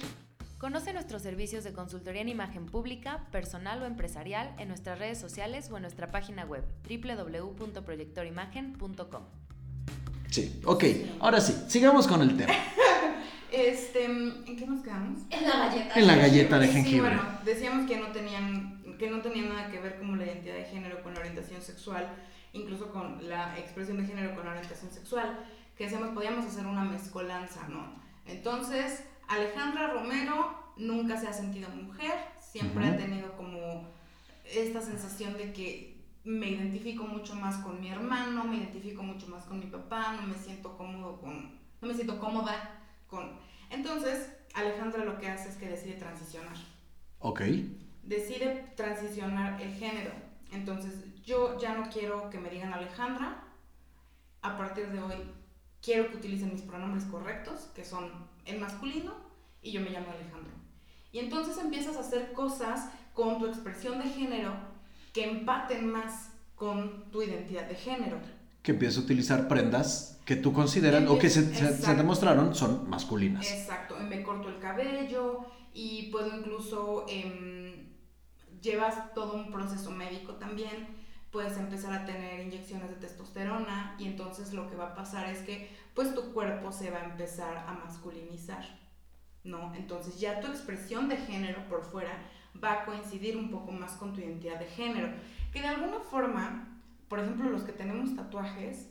[0.62, 5.68] Conoce nuestros servicios de consultoría en imagen pública, personal o empresarial en nuestras redes sociales
[5.72, 9.22] o en nuestra página web www.proyectorimagen.com.
[10.30, 10.84] Sí, ok,
[11.18, 12.52] ahora sí, sigamos con el tema.
[13.50, 15.18] Este, ¿en qué nos quedamos?
[15.28, 15.94] En la galleta.
[15.94, 17.16] En la galleta de Sí, jengibre.
[17.16, 20.64] bueno, decíamos que no tenían que no tenía nada que ver como la identidad de
[20.64, 22.08] género con la orientación sexual,
[22.54, 25.44] incluso con la expresión de género con la orientación sexual,
[25.76, 28.00] que decíamos podíamos hacer una mezcolanza, ¿no?
[28.26, 29.02] Entonces,
[29.32, 33.88] Alejandra Romero nunca se ha sentido mujer, siempre ha tenido como
[34.44, 39.44] esta sensación de que me identifico mucho más con mi hermano, me identifico mucho más
[39.44, 43.30] con mi papá, no me siento cómodo con no me siento cómoda con
[43.72, 46.56] entonces, Alejandra lo que hace es que decide transicionar
[47.20, 47.40] Ok,
[48.02, 50.10] decide transicionar el género.
[50.52, 50.92] Entonces,
[51.24, 53.44] yo ya no quiero que me digan Alejandra.
[54.42, 55.14] A partir de hoy,
[55.80, 58.10] quiero que utilicen mis pronombres correctos, que son
[58.45, 59.12] el masculino,
[59.62, 60.53] y yo me llamo Alejandro.
[61.12, 64.53] Y entonces empiezas a hacer cosas con tu expresión de género
[65.12, 68.18] que empaten más con tu identidad de género.
[68.62, 72.88] que empieza a utilizar prendas que tú consideras o que se, se- se demostraron son
[72.88, 73.51] masculinas.
[73.53, 75.40] Exacto, me corto el cabello
[75.74, 77.88] y puedo incluso, em,
[78.62, 80.86] llevas todo un proceso médico también,
[81.32, 85.38] puedes empezar a tener inyecciones de testosterona y entonces lo que va a pasar es
[85.40, 88.64] que pues tu cuerpo se va a empezar a masculinizar,
[89.45, 89.74] ¿no?
[89.74, 92.12] Entonces ya tu expresión de género por fuera
[92.62, 95.09] va a coincidir un poco más con tu identidad de género,
[95.53, 98.88] que de alguna forma, por ejemplo, los que tenemos tatuajes,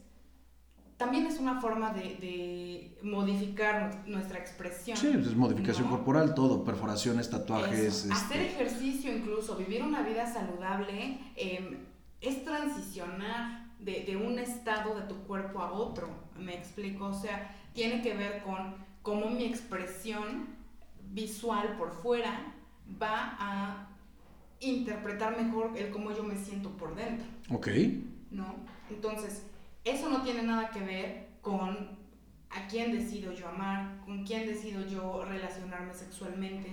[0.98, 4.96] también es una forma de, de modificar nu- nuestra expresión.
[4.96, 5.96] Sí, es modificación ¿no?
[5.96, 8.08] corporal, todo, perforaciones, tatuajes.
[8.12, 11.80] Hacer este, ejercicio incluso, vivir una vida saludable, eh,
[12.22, 17.56] es transicionar de, de un estado de tu cuerpo a otro, me explico, o sea,
[17.74, 20.48] tiene que ver con cómo mi expresión
[21.12, 22.54] visual por fuera
[23.02, 23.88] va a
[24.60, 27.26] interpretar mejor el cómo yo me siento por dentro.
[27.50, 27.68] Ok,
[28.30, 28.56] ¿no?
[28.90, 29.44] Entonces,
[29.84, 32.00] eso no tiene nada que ver con
[32.50, 36.70] a quién decido yo amar, con quién decido yo relacionarme sexualmente,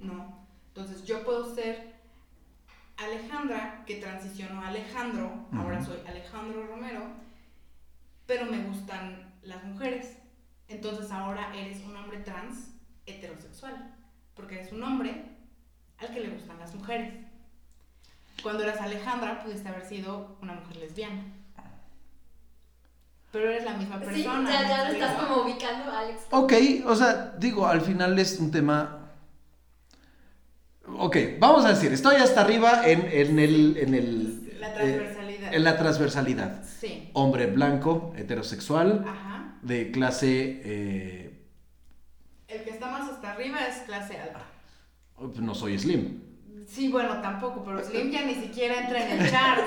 [0.00, 0.46] ¿no?
[0.68, 1.89] Entonces, yo puedo ser
[3.04, 7.02] Alejandra, que transicionó a Alejandro, ahora soy Alejandro Romero,
[8.26, 10.16] pero me gustan las mujeres.
[10.68, 12.68] Entonces, ahora eres un hombre trans
[13.06, 13.94] heterosexual,
[14.34, 15.24] porque eres un hombre
[15.98, 17.12] al que le gustan las mujeres.
[18.42, 21.24] Cuando eras Alejandra, pudiste haber sido una mujer lesbiana.
[23.32, 24.50] pero eres la misma Sí, persona.
[24.50, 26.22] ya, ¿me ya lo estás como ubicando, Alex.
[26.30, 26.52] Ok,
[26.86, 28.99] o sea, digo, al final es un tema...
[31.02, 33.76] Ok, vamos a decir, estoy hasta arriba en, en el...
[33.78, 35.54] En el La eh, transversalidad.
[35.54, 36.64] en la transversalidad.
[36.64, 37.10] Sí.
[37.14, 39.54] Hombre blanco, heterosexual, Ajá.
[39.62, 40.60] de clase...
[40.62, 41.46] eh,
[42.48, 44.42] El que está más hasta arriba es clase alta.
[45.40, 46.20] no soy slim.
[46.66, 49.60] Sí, bueno, tampoco, pero Slim ya ni siquiera entra en el chart.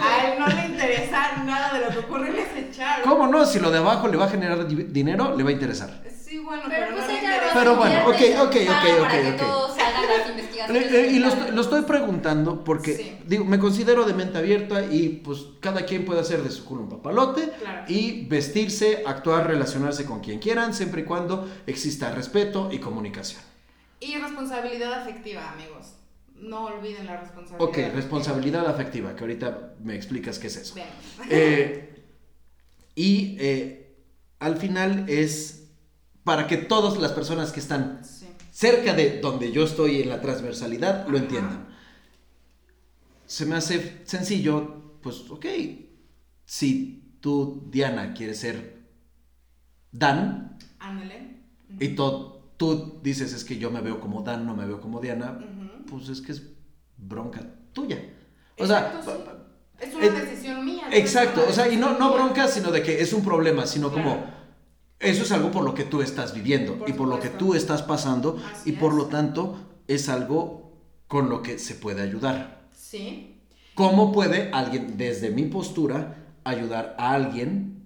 [0.00, 3.02] A él no le interesa nada de lo que ocurre en ese chart.
[3.02, 3.44] ¿Cómo no?
[3.44, 5.90] Si lo de abajo le va a generar di- dinero, le va a interesar.
[6.48, 9.36] Pero pero, pues no Pero bueno, ok, ok, ok, para ok, que ok.
[9.38, 10.90] todos hagan las Le- investigaciones.
[10.92, 13.18] le- y lo, estoy- lo estoy preguntando porque, Sí.
[13.26, 16.82] digo, me considero de mente abierta y pues cada quien puede hacer de su culo
[16.82, 17.84] un papalote Claro.
[17.88, 23.40] y vestirse, actuar, relacionarse con quien quieran, siempre y cuando exista respeto y comunicación.
[24.00, 25.94] Y responsabilidad afectiva, amigos.
[26.38, 27.62] No olviden la responsabilidad.
[27.62, 27.96] Ok, afectiva.
[27.96, 30.74] responsabilidad afectiva, que ahorita me explicas qué es eso.
[30.74, 30.86] Bien.
[31.30, 32.02] Eh,
[32.94, 33.94] y eh,
[34.38, 35.65] al final es
[36.26, 38.26] para que todas las personas que están Sí.
[38.50, 41.68] cerca de donde yo estoy en la transversalidad lo entiendan.
[43.26, 45.46] Se me hace sencillo, pues ok,
[46.44, 48.76] si tú, Diana, quieres ser
[49.92, 51.42] Dan Ándale.
[51.78, 55.00] y to- tú dices es que yo me veo como Dan, no me veo como
[55.00, 55.38] Diana,
[55.88, 56.42] pues es que es
[56.96, 57.40] bronca
[57.72, 57.98] tuya.
[58.58, 59.10] O sea, sí.
[59.78, 60.88] Es una eh, decisión mía.
[60.90, 64.34] Exacto, o sea, y no, no bronca, sino de que es un problema, sino como.
[65.00, 67.54] Eso es algo por lo que tú estás viviendo Por y por lo que tú
[67.54, 68.98] estás pasando Así y por es.
[68.98, 70.72] lo tanto es algo
[71.06, 72.62] con lo que se puede ayudar.
[72.74, 73.38] Sí.
[73.74, 77.82] ¿Cómo puede alguien, desde mi postura, ayudar a alguien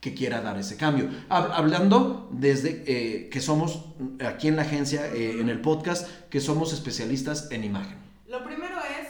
[0.00, 1.08] que quiera dar ese cambio?
[1.28, 3.84] Hab- hablando desde eh, que somos
[4.26, 7.98] aquí en la agencia, eh, en el podcast, que somos especialistas en imagen.
[8.28, 9.08] Lo primero es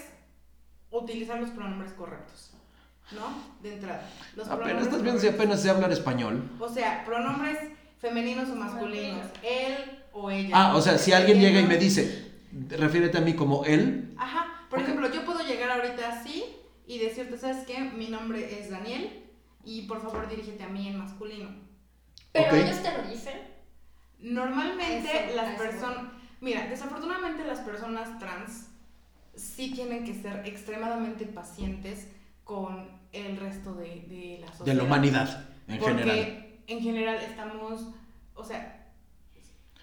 [0.91, 2.52] utilizar los pronombres correctos.
[3.15, 3.53] ¿No?
[3.63, 4.09] De entrada.
[4.37, 6.43] Los Apenas estás viendo si apenas sé hablar español.
[6.59, 7.59] O sea, pronombres
[7.99, 9.27] femeninos o masculinos.
[9.43, 10.51] Él o ella.
[10.53, 12.33] Ah, o sea, si alguien llega y me dice,
[12.71, 14.53] refiérete a mí como él, Ajá.
[14.73, 16.47] Por ejemplo, yo puedo llegar ahorita así
[16.87, 17.79] y decirte, ¿sabes qué?
[17.81, 19.23] Mi nombre es Daniel
[19.67, 21.51] y por favor dirígete a mí en masculino.
[22.33, 23.39] Pero ellos te lo dicen.
[24.19, 28.69] Normalmente Eso, las personas, mira, desafortunadamente las personas trans
[29.35, 32.09] sí tienen que ser extremadamente pacientes
[32.45, 34.65] con el resto de, de la sociedad.
[34.67, 36.47] de la humanidad en porque general.
[36.67, 37.89] en general estamos,
[38.35, 38.93] o sea,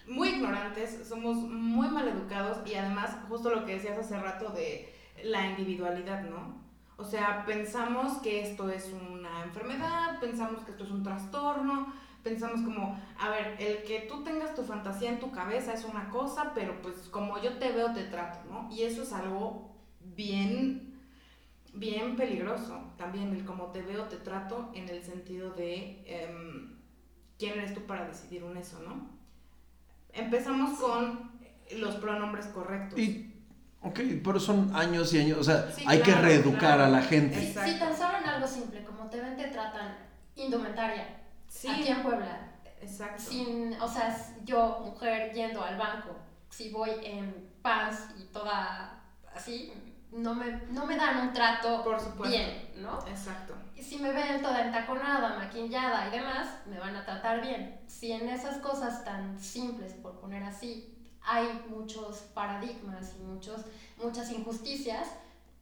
[0.06, 4.92] muy ignorantes, somos muy mal educados y además justo lo que decías hace rato de
[5.24, 6.60] la individualidad, ¿no?
[6.96, 12.60] O sea, pensamos que esto es una enfermedad, pensamos que esto es un trastorno, pensamos
[12.60, 16.52] como, a ver, el que tú tengas tu fantasía en tu cabeza es una cosa,
[16.54, 18.68] pero pues como yo te veo, te trato, ¿no?
[18.70, 20.89] Y eso es algo bien,
[21.72, 26.76] bien peligroso también, el cómo te veo, te trato, en el sentido de em,
[27.38, 29.08] quién eres tú para decidir un eso, ¿no?
[30.12, 31.30] Empezamos con
[31.76, 32.98] los pronombres correctos.
[32.98, 33.32] Y,
[33.82, 36.84] ok, pero son años y años, o sea, Sí, hay que claro, reeducar claro.
[36.84, 37.40] a la gente.
[37.40, 39.96] Si, si tan solo en algo simple, como te ven, te tratan
[40.36, 41.20] indumentaria.
[41.48, 42.52] sí, Aquí en Puebla.
[42.80, 43.22] exacto.
[43.22, 46.16] Sin, o sea, yo, mujer, yendo al banco,
[46.48, 49.00] si voy en pants y toda
[49.34, 49.72] así,
[50.12, 52.36] no me, no me dan un trato Por supuesto.
[52.36, 52.98] bien, ¿no?
[53.06, 53.54] Exacto.
[53.76, 57.80] Y si me ven toda entaconada, maquillada y demás, me van a tratar bien.
[57.86, 63.62] Si en esas cosas tan simples, por poner así, hay muchos paradigmas y muchos,
[63.96, 65.08] muchas injusticias,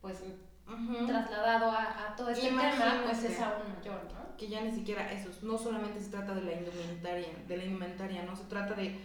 [0.00, 0.18] pues
[0.66, 1.06] Ujú.
[1.06, 3.26] trasladado a, a todo este tema, pues Imagínate.
[3.32, 4.36] es aún mayor, ¿no?
[4.36, 8.22] que ya ni siquiera eso, no solamente se trata de la indumentaria, de la indumentaria,
[8.22, 8.96] no se trata de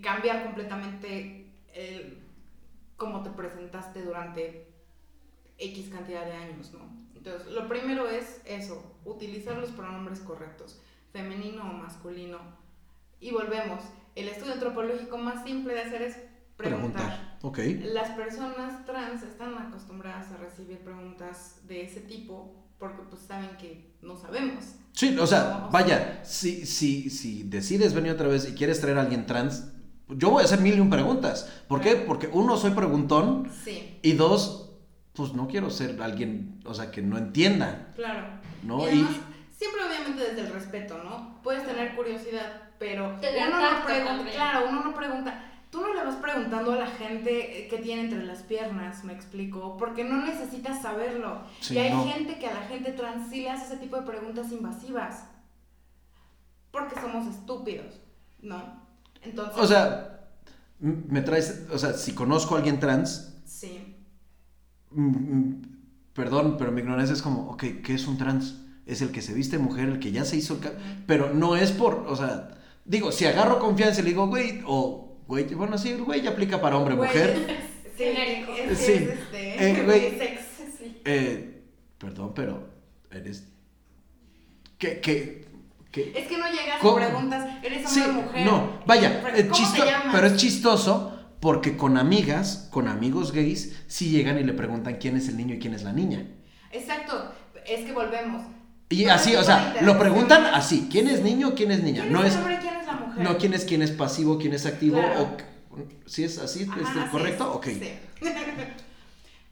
[0.00, 2.22] cambiar completamente el
[3.02, 4.68] cómo te presentaste durante
[5.58, 6.78] X cantidad de años, ¿no?
[7.16, 10.80] Entonces, lo primero es eso, utilizar los pronombres correctos,
[11.12, 12.38] femenino o masculino.
[13.18, 13.82] Y volvemos,
[14.14, 16.16] el estudio antropológico más simple de hacer es
[16.56, 17.38] preguntar.
[17.38, 17.38] Preguntar.
[17.42, 17.58] Ok.
[17.92, 23.96] Las personas trans están acostumbradas a recibir preguntas de ese tipo porque pues saben que
[24.00, 24.76] no sabemos.
[24.92, 29.02] Sí, o sea, vaya, si, si, si decides venir otra vez y quieres traer a
[29.02, 29.71] alguien trans,
[30.16, 31.50] yo voy a hacer mil y un preguntas.
[31.68, 31.96] ¿Por qué?
[31.96, 34.70] Porque uno, soy preguntón Sí, y dos,
[35.14, 38.26] pues no quiero ser alguien, o sea, que no entienda, claro.
[38.62, 38.80] ¿no?
[38.80, 39.16] Y Y, además,
[39.56, 41.40] siempre obviamente desde el respeto, ¿no?
[41.42, 45.48] Puedes tener curiosidad, pero uno no pregunta, claro, uno no pregunta.
[45.70, 49.78] Tú no le vas preguntando a la gente que tiene entre las piernas, me explico,
[49.78, 51.40] porque no necesitas saberlo.
[51.60, 52.04] Sí, y hay no.
[52.04, 55.24] gente que a la gente trans sí le hace ese tipo de preguntas invasivas.
[56.70, 58.00] Porque somos estúpidos,
[58.42, 58.81] ¿no?
[59.22, 60.28] Entonces, o sea,
[60.80, 63.96] me traes, o sea, si conozco a alguien trans, sí.
[66.12, 68.58] perdón, pero mi ignorancia es como, ok, ¿qué es un trans?
[68.86, 70.60] es el que se viste mujer, el que ya se hizo el
[71.06, 75.18] Pero no es por, o sea, digo, si agarro confianza y le digo, güey, o,
[75.26, 77.68] güey, bueno, sí, el güey ya aplica para hombre, Güey, mujer.
[77.96, 78.04] Sí,
[78.68, 78.92] es, Sí.
[78.92, 80.06] es, este, Eh, güey.
[80.08, 80.40] unisex.
[80.78, 81.02] Sí.
[81.04, 81.62] Eh,
[81.98, 82.68] perdón, pero
[83.10, 83.48] eres...
[84.78, 85.46] ¿Qué, qué,
[85.92, 86.12] qué?
[86.16, 86.98] Es que no llegas ¿Cómo?
[86.98, 88.46] y preguntas, ¿eres Sí, hombre o mujer?
[88.46, 89.48] no, vaya, Pero, es
[90.12, 95.16] pero es chistoso porque con amigas, con amigos gays, sí llegan y le preguntan quién
[95.16, 96.26] es el niño y quién es la niña.
[96.72, 97.32] Exacto,
[97.66, 98.42] es que volvemos.
[98.88, 102.02] Y así, o sea, lo preguntan así, ¿quién es niño, quién es niña?
[102.02, 103.22] ¿Quién No es hombre quién es la mujer?
[103.24, 105.22] no quién es quién es pasivo, quién es activo, Claro.
[105.72, 107.44] o si es así, Ajá, ¿es así correcto?
[107.50, 107.66] es, Ok.
[107.66, 107.92] sí.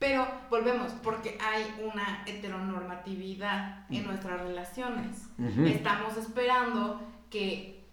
[0.00, 5.28] Pero volvemos, porque hay una heteronormatividad en nuestras relaciones.
[5.66, 7.84] Estamos esperando que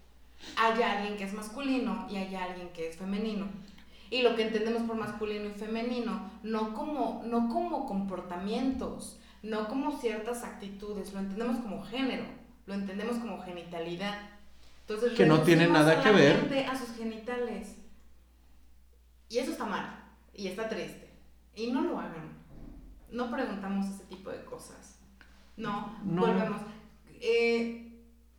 [0.56, 3.46] haya alguien que es masculino y haya alguien que es femenino.
[4.08, 9.98] Y lo que entendemos por masculino y femenino, no como, no como comportamientos, no como
[10.00, 12.24] ciertas actitudes, lo entendemos como género,
[12.64, 14.18] lo entendemos como genitalidad.
[14.80, 16.66] Entonces, Que no tiene nada que ver.
[16.70, 17.76] A sus genitales.
[19.28, 21.07] Y eso está mal, y está triste.
[21.58, 22.28] Y no lo hagan.
[23.10, 24.98] No preguntamos ese tipo de cosas.
[25.56, 26.20] No, No.
[26.26, 26.60] volvemos.
[27.20, 27.92] Eh,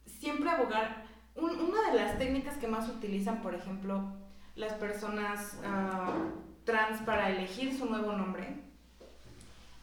[0.06, 1.08] siempre abogar.
[1.36, 4.12] un- una de las técnicas que más utilizan, por ejemplo,
[4.56, 6.18] las personas ah,
[6.66, 8.58] trans para elegir su nuevo nombre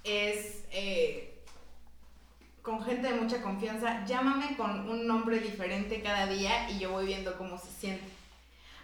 [0.04, 1.42] es eh,
[2.62, 4.04] con gente de mucha confianza.
[4.04, 8.04] Llámame con un nombre diferente cada día y yo voy viendo cómo se siente.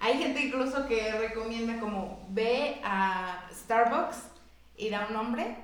[0.00, 4.16] Hay gente incluso que recomienda como ve a Starbucks
[4.82, 5.56] y da un nombre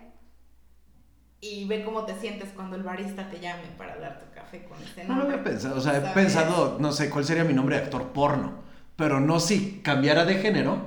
[1.40, 4.82] y ve cómo te sientes cuando el barista te llame para dar tu café con
[4.82, 5.38] ese No lo nombre.
[5.38, 6.12] había pensado, o sea, he ¿Sabes?
[6.14, 8.52] pensado, no sé, cuál sería mi nombre de actor porno,
[8.96, 10.78] pero no si cambiara de género,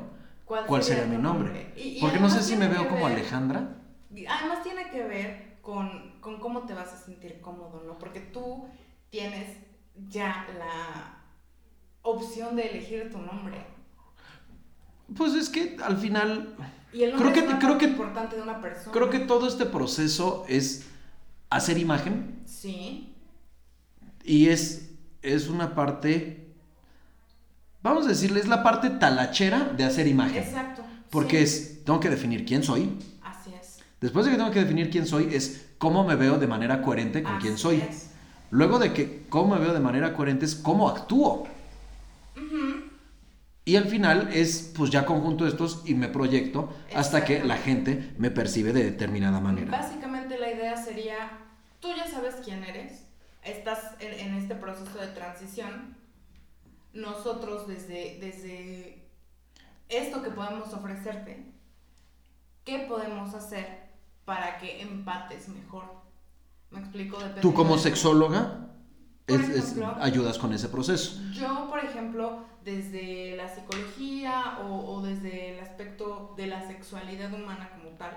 [0.45, 1.73] cuál sería mi tu nombre.
[1.77, 3.75] Y- y Porque no sé si me veo que como ver- Alejandra.
[4.11, 7.97] Además tiene que ver con, con cómo te vas a sentir cómodo, ¿no?
[7.97, 8.67] Porque tú
[9.09, 9.57] tienes
[10.09, 11.17] ya la
[12.01, 13.57] opción de elegir tu nombre.
[15.15, 16.55] Pues es que al final
[16.93, 18.91] Y el Creo que- es una creo que- importante de una persona.
[18.91, 20.83] creo que todo este proceso es
[21.49, 23.13] hacer imagen Sí,
[24.23, 24.89] y es,
[25.21, 26.47] es una parte,
[27.81, 30.43] vamos a decirle, es la parte talachera de hacer imagen.
[30.43, 30.83] exacto.
[31.09, 31.61] Porque sí.
[31.63, 32.97] es, tengo que definir quién soy.
[33.21, 33.79] Así es.
[33.99, 37.21] Después de que tengo que definir quién soy, es cómo me veo de manera coherente
[37.23, 37.77] con quién Así soy.
[37.77, 38.07] es.
[38.49, 41.47] Luego de que cómo me veo de manera coherente es cómo actúo.
[42.37, 42.70] Ujú.
[43.63, 48.13] Y al final es, pues ya conjunto estos y me proyecto hasta que la gente
[48.17, 49.71] me percibe de determinada manera.
[49.71, 51.29] Básicamente la idea sería,
[51.79, 53.05] tú ya sabes quién eres,
[53.43, 55.95] estás en, en este proceso de transición,
[56.93, 59.07] nosotros desde, desde
[59.89, 61.45] esto que podemos ofrecerte,
[62.65, 63.91] ¿qué podemos hacer
[64.25, 65.85] para que empates mejor?
[66.71, 67.17] ¿Me explico?
[67.41, 68.69] Tú como sexóloga
[69.27, 71.19] es- es- ayudas con ese proceso.
[71.33, 77.69] Yo, por ejemplo, desde la psicología o, o desde el aspecto de la sexualidad humana
[77.75, 78.13] como tal,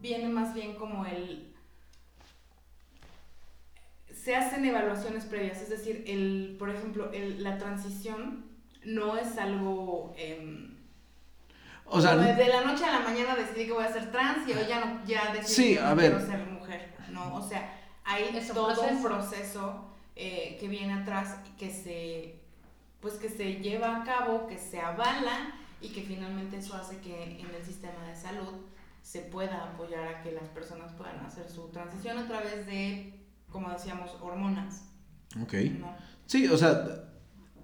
[0.00, 1.54] viene más bien como el...
[4.12, 8.46] Se hacen evaluaciones previas, es decir, el, por ejemplo, el- la transición
[8.84, 10.14] no es algo...
[10.16, 10.76] em,
[11.84, 14.48] O sea, como de la noche a la mañana decidí que voy a ser trans
[14.48, 16.10] y hoy ya no ya decidí Sí, que a no ver.
[16.16, 17.74] quiero ser mujer no o sea
[18.04, 19.02] hay todo un proceso.
[19.08, 19.84] proceso
[20.16, 22.37] eh, que viene atrás y que se
[23.00, 27.40] pues que se lleva a cabo que se avala y que finalmente eso hace que
[27.40, 28.54] en el sistema de salud
[29.02, 33.14] se pueda apoyar a que las personas puedan hacer su transición a través de
[33.50, 34.88] como decíamos hormonas
[35.42, 35.54] ok.
[35.78, 35.94] ¿no?
[36.26, 37.04] Sí, o sea,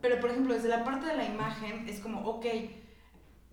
[0.01, 2.47] Pero, por ejemplo, desde la parte de la imagen es como, ok,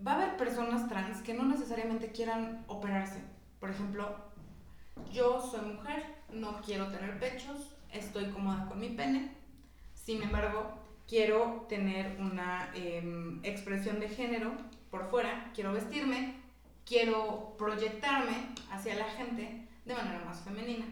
[0.05, 3.21] va a haber personas trans que no necesariamente quieran operarse.
[3.59, 4.15] Por ejemplo,
[5.11, 9.31] yo soy mujer, no quiero tener pechos, estoy cómoda con mi pene,
[9.93, 10.80] sin embargo,
[11.11, 14.53] quiero tener una em, expresión de género
[14.89, 16.35] por fuera, quiero vestirme,
[16.85, 20.85] quiero proyectarme hacia la gente de manera más femenina.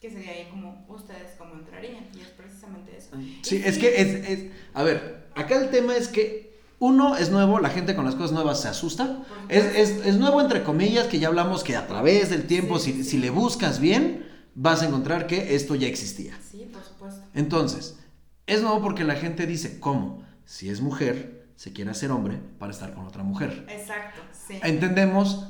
[0.00, 3.10] Que sería ahí como ustedes cómo entrarían, y es precisamente eso.
[3.42, 7.60] sí, es que es, es- a ver, acá el tema es que uno es nuevo,
[7.60, 9.24] la gente con las cosas nuevas se asusta.
[9.50, 12.92] Es, es, es nuevo entre comillas, que ya hablamos que a través del tiempo, Sí,
[12.94, 13.10] si, sí.
[13.10, 16.36] si le buscas bien, vas a encontrar que esto ya existía.
[16.50, 17.20] Sí, por supuesto.
[17.34, 17.98] Entonces,
[18.46, 20.22] es nuevo porque la gente dice, ¿cómo?
[20.44, 23.66] Si es mujer, se quiere hacer hombre para estar con otra mujer.
[23.68, 24.58] Exacto, sí.
[24.62, 25.48] Entendemos,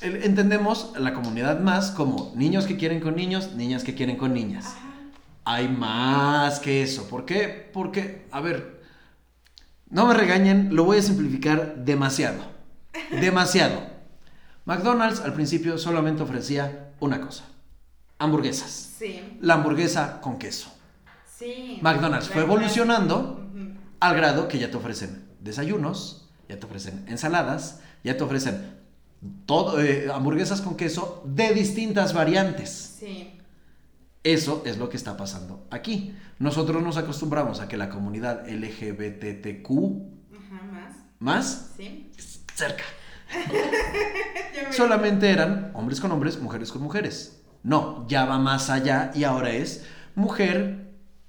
[0.00, 4.66] entendemos la comunidad más como niños que quieren con niños, niñas que quieren con niñas.
[4.66, 4.86] Ajá.
[5.44, 7.08] Hay más que eso.
[7.08, 7.70] ¿Por qué?
[7.72, 8.82] Porque, a ver,
[9.88, 12.42] no me regañen, lo voy a simplificar demasiado.
[13.20, 13.80] Demasiado.
[14.64, 17.44] McDonald's al principio solamente ofrecía una cosa.
[18.18, 18.94] hamburguesas.
[18.98, 19.38] Sí.
[19.40, 20.75] La hamburguesa con queso.
[21.38, 21.78] Sí.
[21.82, 23.46] McDonald's fue evolucionando
[24.00, 28.74] al grado que ya te ofrecen desayunos, ya te ofrecen ensaladas, ya te ofrecen
[29.44, 32.70] todo, eh, hamburguesas con queso de distintas variantes.
[32.98, 33.32] Sí.
[34.22, 36.14] Eso es lo que está pasando aquí.
[36.38, 39.70] Nosotros nos acostumbramos a que la comunidad LGBTQ
[40.36, 40.94] Ajá, más.
[41.18, 42.10] más Sí.
[42.54, 42.84] cerca
[44.72, 47.42] solamente eran hombres con hombres, mujeres con mujeres.
[47.62, 49.84] No, ya va más allá y ahora es
[50.14, 50.85] mujer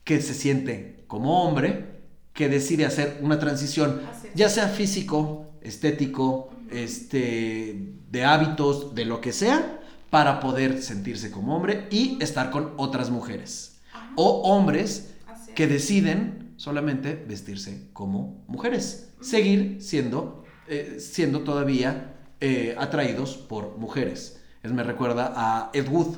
[0.07, 1.83] que se siente como hombre,
[2.31, 4.01] que decide hacer una transición,
[4.35, 11.57] ya sea físico, estético, este, de hábitos, de lo que sea, para poder sentirse como
[11.57, 13.79] hombre y estar con otras mujeres.
[13.91, 14.13] Ajá.
[14.15, 15.09] O hombres
[15.53, 24.41] que deciden solamente vestirse como mujeres, seguir siendo, eh, siendo todavía eh, atraídos por mujeres.
[24.63, 26.15] Es, me recuerda a Ed Wood.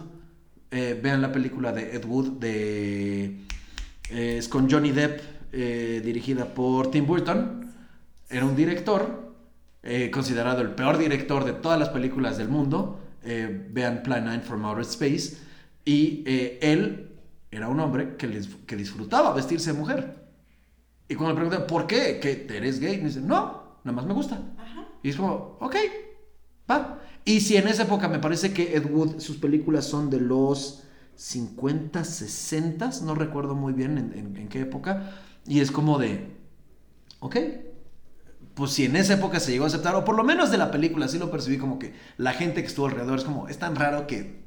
[0.70, 3.49] Eh, vean la película de Ed Wood de
[4.10, 7.72] eh, es con Johnny Depp, eh, dirigida por Tim Burton.
[8.30, 9.34] Era un director
[9.84, 13.00] eh, considerado el peor director de todas las películas del mundo.
[13.24, 15.38] Eh, vean Plan 9 from Outer Space.
[15.86, 16.24] Y
[16.62, 17.10] él
[17.52, 20.28] era un hombre que, les- que disfrutaba vestirse de mujer.
[21.08, 22.20] Y cuando le preguntan, ¿por qué?
[22.20, 22.98] ¿Que eres gay?
[22.98, 24.40] Me dice, no, nada más me gusta.
[24.58, 24.88] Ajá.
[25.02, 25.76] Y es como, ok,
[26.70, 27.00] va.
[27.26, 30.84] Y si en esa época me parece que Ed Wood, sus películas son de los
[31.20, 35.12] 50, 60, no recuerdo muy bien en, en- en qué época.
[35.46, 36.32] Y es como de,
[37.20, 37.36] ok,
[38.54, 40.72] pues si en esa época se llegó a aceptar, o por lo menos de la
[40.72, 43.76] película, así lo percibí como que la gente que estuvo alrededor es como, es tan
[43.76, 44.40] raro que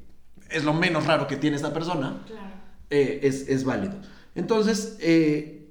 [0.49, 2.41] es lo menos raro que tiene esta persona Claro.
[2.89, 3.93] eh, es, es válido.
[4.33, 5.69] Entonces, eh,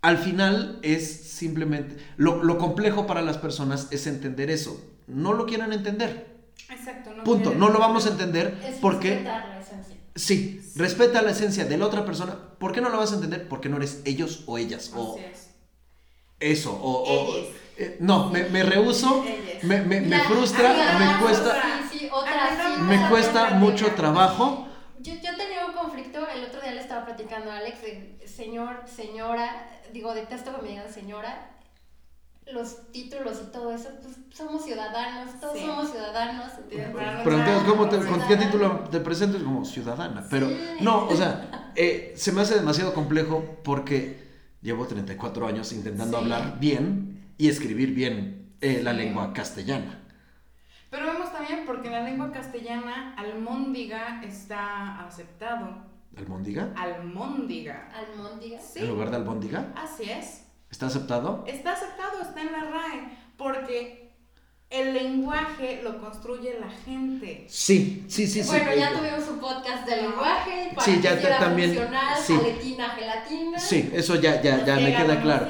[0.00, 4.80] al final es simplemente, lo, lo complejo para las personas es entender eso.
[5.08, 6.29] No lo quieran entender.
[6.68, 7.14] Exacto.
[7.14, 7.54] No Punto.
[7.54, 9.10] No lo vamos a entender Es porque...
[9.10, 9.96] respetar la esencia.
[10.14, 12.36] Sí, respeta la esencia de la otra persona.
[12.58, 13.48] ¿Por qué no lo vas a entender?
[13.48, 14.92] Porque no eres ellos o ellas.
[14.94, 15.50] O Así es.
[16.40, 16.72] eso.
[16.72, 17.48] O, o- Ellas.
[17.78, 19.24] eh, no, me, me rehuso.
[19.62, 20.74] Me, me- me frustra.
[20.98, 21.62] me cuesta.
[21.90, 22.74] Sí, sí, otra sí.
[22.80, 24.66] no, Me cuesta mucho trabajo.
[24.98, 28.82] Yo, yo tenía un conflicto, el otro día le estaba platicando a Alex, de señor,
[28.94, 31.52] señora, digo, detesto que me digan señora,
[32.52, 35.64] los títulos y todo eso, pues somos ciudadanos, todos Sí.
[35.66, 36.50] somos ciudadanos.
[36.68, 37.98] Pero entonces, ¿cómo te.
[37.98, 39.42] ¿con qué título te presentes?
[39.42, 40.26] Como ciudadana.
[40.28, 40.58] Pero Sí.
[40.80, 44.28] no, o sea, eh, se me hace demasiado complejo porque
[44.62, 46.24] llevo 34 años intentando Sí.
[46.24, 49.98] hablar bien y escribir bien eh, la lengua castellana.
[50.90, 55.88] Pero vemos también porque en la lengua castellana almóndiga está aceptado.
[56.16, 56.72] ¿Almóndiga?
[56.76, 57.88] Almóndiga.
[57.94, 58.58] Almóndiga.
[58.60, 58.80] Sí.
[58.80, 59.72] ¿En lugar de albóndiga?
[59.76, 60.46] Así es.
[60.70, 61.44] ¿Está aceptado?
[61.46, 63.18] Está aceptado, está en la RAE.
[63.36, 64.10] Porque
[64.70, 67.44] el lenguaje lo construye la gente.
[67.48, 68.48] Sí, sí, sí, sí.
[68.48, 71.76] bueno, ya eh, tuvimos un podcast de lenguaje para Sí, que ya te- fuera también,
[72.24, 72.34] sí.
[72.34, 73.58] aletina, gelatina.
[73.58, 75.48] Sí, eso ya, ya, ya me queda claro.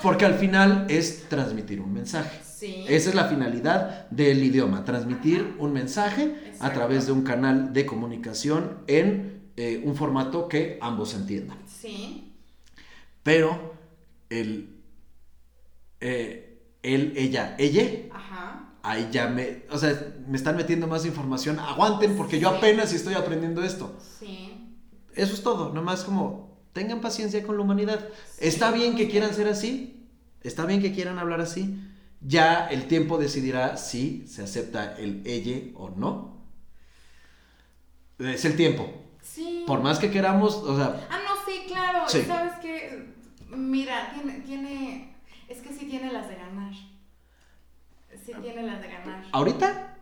[0.00, 2.38] Porque al final es transmitir un mensaje.
[2.44, 2.84] Sí.
[2.88, 7.84] Esa es la finalidad del idioma, transmitir un mensaje a través de un canal de
[7.84, 11.58] comunicación en eh, un formato que ambos entiendan.
[11.66, 12.32] Sí.
[13.24, 13.74] Pero
[14.40, 14.82] el,
[16.00, 18.74] eh, él, ella, ella, Ajá.
[18.82, 21.58] ahí ya me, o sea, me están metiendo más información.
[21.58, 23.96] Aguanten porque yo apenas estoy aprendiendo esto.
[24.18, 24.74] Sí.
[25.14, 28.08] Eso es todo, nomás como tengan paciencia con la humanidad.
[28.38, 30.08] Está bien que quieran ser así,
[30.42, 31.78] está bien que quieran hablar así.
[32.24, 36.40] Ya el tiempo decidirá si se acepta el ella o no.
[38.18, 38.88] Es el tiempo.
[39.20, 39.64] Sí.
[39.66, 42.04] Por más que queramos, o sea, Ah, no, sí, claro.
[42.08, 42.22] Sí.
[42.26, 43.11] Sabes que,
[43.56, 45.14] mira, tiene, tiene,
[45.48, 46.72] es que sí tiene las de ganar.
[48.24, 49.24] Sí tiene las de ganar.
[49.32, 49.96] ahorita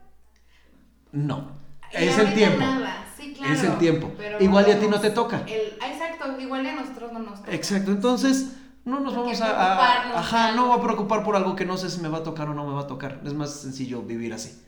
[1.13, 1.59] no.
[1.93, 2.59] Y Es el tiempo.
[2.61, 3.53] nada, Sí, claro.
[3.55, 4.13] Es el tiempo.
[4.17, 5.45] pero Igual y a ti no te toca.
[5.49, 7.53] el- ah, exacto, igual y a nosotros no nos toca.
[7.53, 11.77] Exacto, entonces no nos vamos a, ajá, no voy a preocupar por algo que no
[11.77, 13.21] sé si me va a tocar o no me va a tocar.
[13.25, 14.61] Es más sencillo vivir así.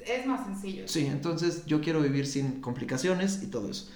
[0.00, 0.86] Es más sencillo.
[0.88, 3.90] Sí, entonces yo quiero vivir sin complicaciones y todo eso.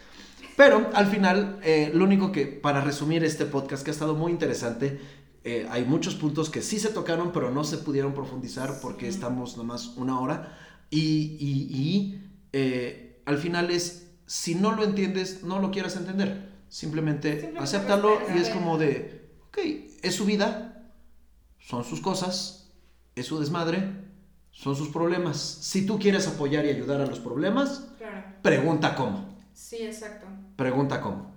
[0.60, 4.30] Pero al final, eh, lo único que, para resumir este podcast que ha estado muy
[4.30, 5.00] interesante,
[5.42, 9.12] eh, hay muchos puntos que sí se tocaron, pero no se pudieron profundizar porque Sí.
[9.16, 10.54] estamos nomás una hora.
[10.90, 16.50] Y, y- y, eh, al final es, si no lo entiendes, no lo quieras entender.
[16.68, 19.58] Simplemente, Simplemente acéptalo y es como de, ok,
[20.02, 20.90] es su vida,
[21.58, 22.70] son sus cosas,
[23.14, 23.92] es su desmadre,
[24.50, 25.38] son sus problemas.
[25.38, 28.24] Si tú quieres apoyar y ayudar a los problemas, Claro.
[28.42, 29.39] pregunta cómo.
[29.52, 30.26] Sí, exacto.
[30.56, 31.30] Pregunta cómo.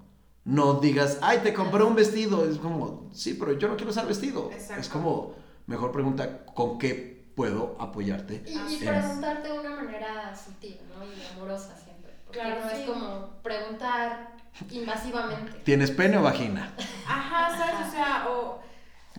[0.45, 2.49] No digas, ay, te compré un vestido.
[2.49, 4.49] Es como, sí, pero yo no quiero usar vestido.
[4.51, 4.81] Exacto.
[4.81, 5.35] Es como,
[5.67, 8.43] mejor pregunta con qué puedo apoyarte.
[8.45, 11.03] Y, preguntarte de una manera sutil, ¿no?
[11.05, 12.13] Y amorosa siempre.
[12.31, 12.75] Claro, no sí.
[12.81, 14.35] es como preguntar
[14.69, 15.51] invasivamente.
[15.63, 16.73] ¿Tienes pene o vagina?
[17.07, 17.87] Ajá, ¿sabes?
[17.87, 18.61] O sea, o...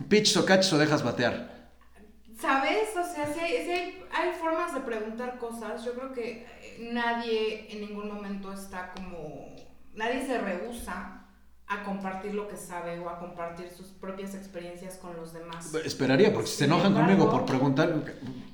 [0.07, 1.69] ¿Pitch o catch o dejas batear?
[2.39, 2.89] ¿Sabes?
[2.97, 5.83] O sea, si hay, sí hay, hay formas de preguntar cosas.
[5.83, 6.45] Yo creo que
[6.79, 9.55] nadie en ningún momento está como...
[9.93, 11.21] Nadie se rehúsa
[11.67, 15.73] a compartir lo que sabe o a compartir sus propias experiencias con los demás.
[15.73, 18.03] Esperaría, porque si se enojan embargo, conmigo por preguntar,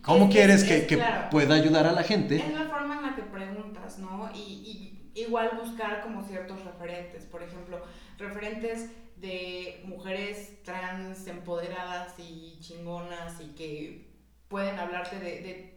[0.01, 1.29] ¿cómo es quieres es- que, que claro.
[1.29, 2.37] pueda ayudar a la gente?
[2.37, 4.29] Es la forma en la que preguntas, ¿no?
[4.33, 7.81] Y, y igual buscar como ciertos referentes, por ejemplo,
[8.17, 14.11] referentes de mujeres trans empoderadas y chingonas y que
[14.47, 15.70] pueden hablarte de, de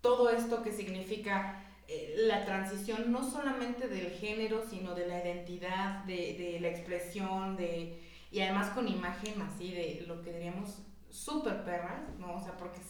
[0.00, 6.04] todo esto que significa eh, la transición, no solamente del género, sino de la identidad,
[6.04, 8.00] de, de la expresión, de,
[8.30, 12.34] y además con imagen así de lo que diríamos súper perras, ¿no?
[12.36, 12.80] O sea, porque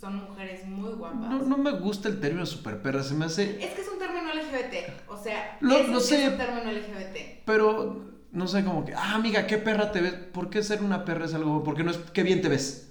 [0.00, 1.20] son mujeres muy guapas.
[1.30, 3.62] No, no me gusta el término super perra, se me hace...
[3.64, 6.24] Es que es un término LGBT, o sea, Lo- ese lo sé.
[6.24, 7.42] es un término LGBT.
[7.44, 10.12] Pero, no sé, como que, ah, amiga, qué perra te ves.
[10.14, 11.62] ¿Por qué ser una perra es algo?
[11.62, 12.90] Porque no es, qué bien te ves.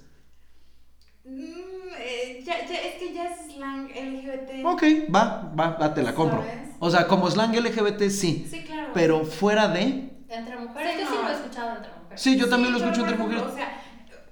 [1.24, 2.95] Mm, eh, ya, es ya es
[3.66, 4.64] slang LGBT.
[4.64, 4.82] Ok,
[5.14, 6.42] va, va, va, te la compro.
[6.42, 6.68] ¿Sabes?
[6.78, 8.46] O sea, como slang LGBT, sí.
[8.50, 8.90] Sí, claro.
[8.94, 10.12] Pero fuera de...
[10.28, 11.22] Entre mujeres, Sí, yo sí no.
[11.22, 12.20] lo he escuchado entre mujeres.
[12.22, 13.52] Sí, yo también lo pero, escucho por entre ejemplo, mujeres.
[13.52, 13.82] O sea,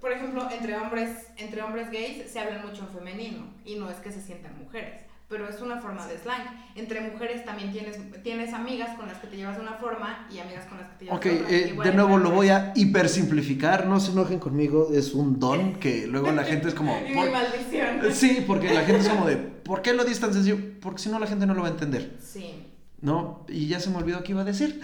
[0.01, 3.97] por ejemplo, entre hombres, entre hombres gays se hablan mucho en femenino y no es
[3.99, 5.03] que se sientan mujeres,
[5.35, 6.43] pero es una forma de slang.
[6.77, 10.39] Entre mujeres también tienes, tienes amigas con las que te llevas de una forma y
[10.39, 11.51] amigas con las que te llevas Ok, de otra.
[11.51, 15.75] eh, Igual de nuevo lo voy a hipersimplificar, no se enojen conmigo, es un don
[15.81, 17.01] que luego la gente es como...
[17.09, 18.01] Mi ¿por- maldición.
[18.13, 20.57] Sí, porque la gente es como de, ¿por qué lo dices tan sencillo?
[20.81, 22.63] Porque si no la gente no lo va a entender, Sí.
[23.01, 23.45] ¿no?
[23.49, 24.81] Y ya se me olvidó qué iba a decir.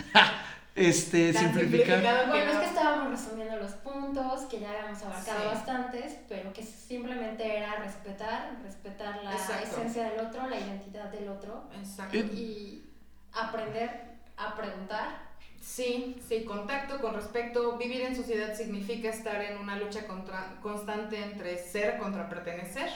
[0.89, 2.27] Este, simplificar.
[2.29, 5.47] Bueno, es que estábamos resumiendo los puntos, que ya habíamos abarcado Sí.
[5.47, 9.65] bastantes, pero que simplemente era respetar, respetar la Exacto.
[9.81, 12.17] esencia del otro, la identidad del otro Exacto.
[12.17, 12.91] Y- y
[13.33, 13.91] aprender
[14.37, 15.31] a preguntar.
[15.61, 17.77] Sí, sí, contacto con respecto.
[17.77, 22.89] Vivir en sociedad significa estar en una lucha contra, constante entre ser contra pertenecer.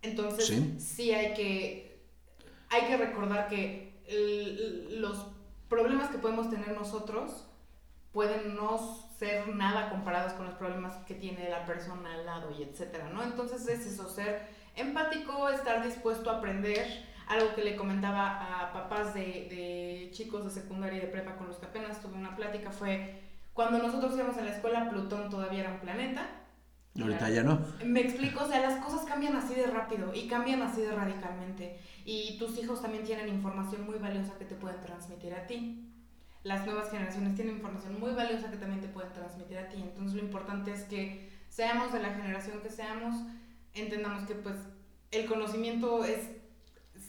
[0.00, 0.76] Entonces, Sí.
[0.78, 2.00] sí, hay, que,
[2.70, 5.26] hay que recordar que el- los
[5.72, 7.46] problemas que podemos tener nosotros
[8.12, 8.78] pueden no
[9.18, 13.22] ser nada comparados con los problemas que tiene la persona al lado y etcétera, ¿no?
[13.22, 14.46] Entonces es eso, ser
[14.76, 16.86] empático, estar dispuesto a aprender,
[17.26, 21.48] algo que le comentaba a papás de, de chicos de secundaria y de prepa con
[21.48, 23.22] los que apenas tuve una plática fue
[23.54, 26.26] cuando nosotros íbamos a la escuela Plutón todavía era un planeta.
[27.00, 27.58] Ahorita ya no.
[27.84, 31.78] Me explico, o sea, las cosas cambian así de rápido y cambian así de radicalmente.
[32.04, 35.88] Y tus hijos también tienen información muy valiosa que te pueden transmitir a ti.
[36.42, 39.76] Las nuevas generaciones tienen información muy valiosa que también te pueden transmitir a ti.
[39.80, 43.14] Entonces lo importante es que seamos de la generación que seamos,
[43.74, 44.56] entendamos que pues
[45.12, 46.28] el conocimiento es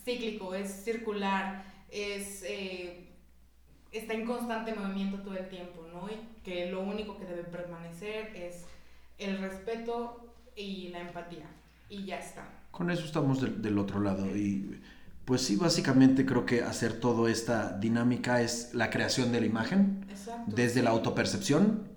[0.06, 3.10] cíclico, es circular, es, eh,
[3.92, 6.10] está en constante movimiento todo el tiempo, ¿no?
[6.10, 8.66] Y que lo único que debe permanecer es
[9.18, 11.46] el respeto y la empatía.
[11.90, 12.48] Y ya está.
[12.72, 14.26] Con eso estamos del, del otro lado.
[14.36, 14.80] Y
[15.26, 20.06] pues sí, básicamente creo que hacer toda esta dinámica es la creación de la imagen,
[20.10, 20.52] Exacto.
[20.54, 21.88] desde la autopercepción,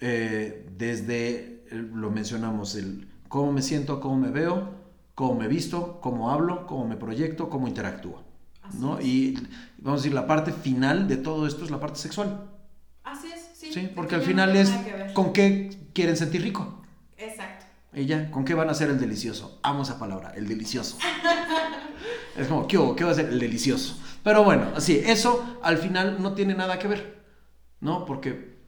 [0.00, 4.72] eh, desde, eh, lo mencionamos, el cómo me siento, cómo me veo,
[5.16, 8.22] cómo me visto, cómo hablo, cómo me proyecto, cómo interactúo.
[8.62, 8.98] Así ¿no?
[8.98, 9.04] es.
[9.06, 9.34] Y
[9.78, 12.50] vamos a decir, la parte final de todo esto es la parte sexual.
[13.02, 13.72] Así es, sí.
[13.72, 14.72] Sí, porque que al final es
[15.12, 16.82] con qué quieren sentir rico.
[17.16, 17.64] Exacto.
[17.94, 19.60] Y ya, ¿con qué van a hacer el delicioso?
[19.62, 20.98] Amo esa palabra, el delicioso.
[22.36, 22.96] es como, ¿qué, hubo?
[22.96, 23.96] ¿qué va a ser el delicioso?
[24.22, 27.24] Pero bueno, así, eso al final no tiene nada que ver,
[27.80, 28.04] ¿no?
[28.04, 28.58] Porque,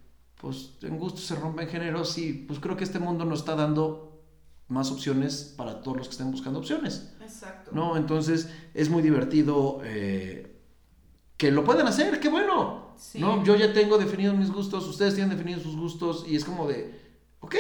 [0.40, 4.23] pues, en gusto se rompen géneros y, pues, creo que este mundo nos está dando
[4.69, 7.70] más opciones para todos los que estén buscando opciones, Exacto.
[7.73, 7.97] ¿no?
[7.97, 10.61] Entonces, es muy divertido eh,
[11.36, 13.19] que lo puedan hacer, qué bueno, Sí.
[13.20, 13.44] ¿no?
[13.44, 17.05] Yo ya tengo definidos mis gustos, ustedes tienen definidos sus gustos y es como de,
[17.47, 17.55] ok,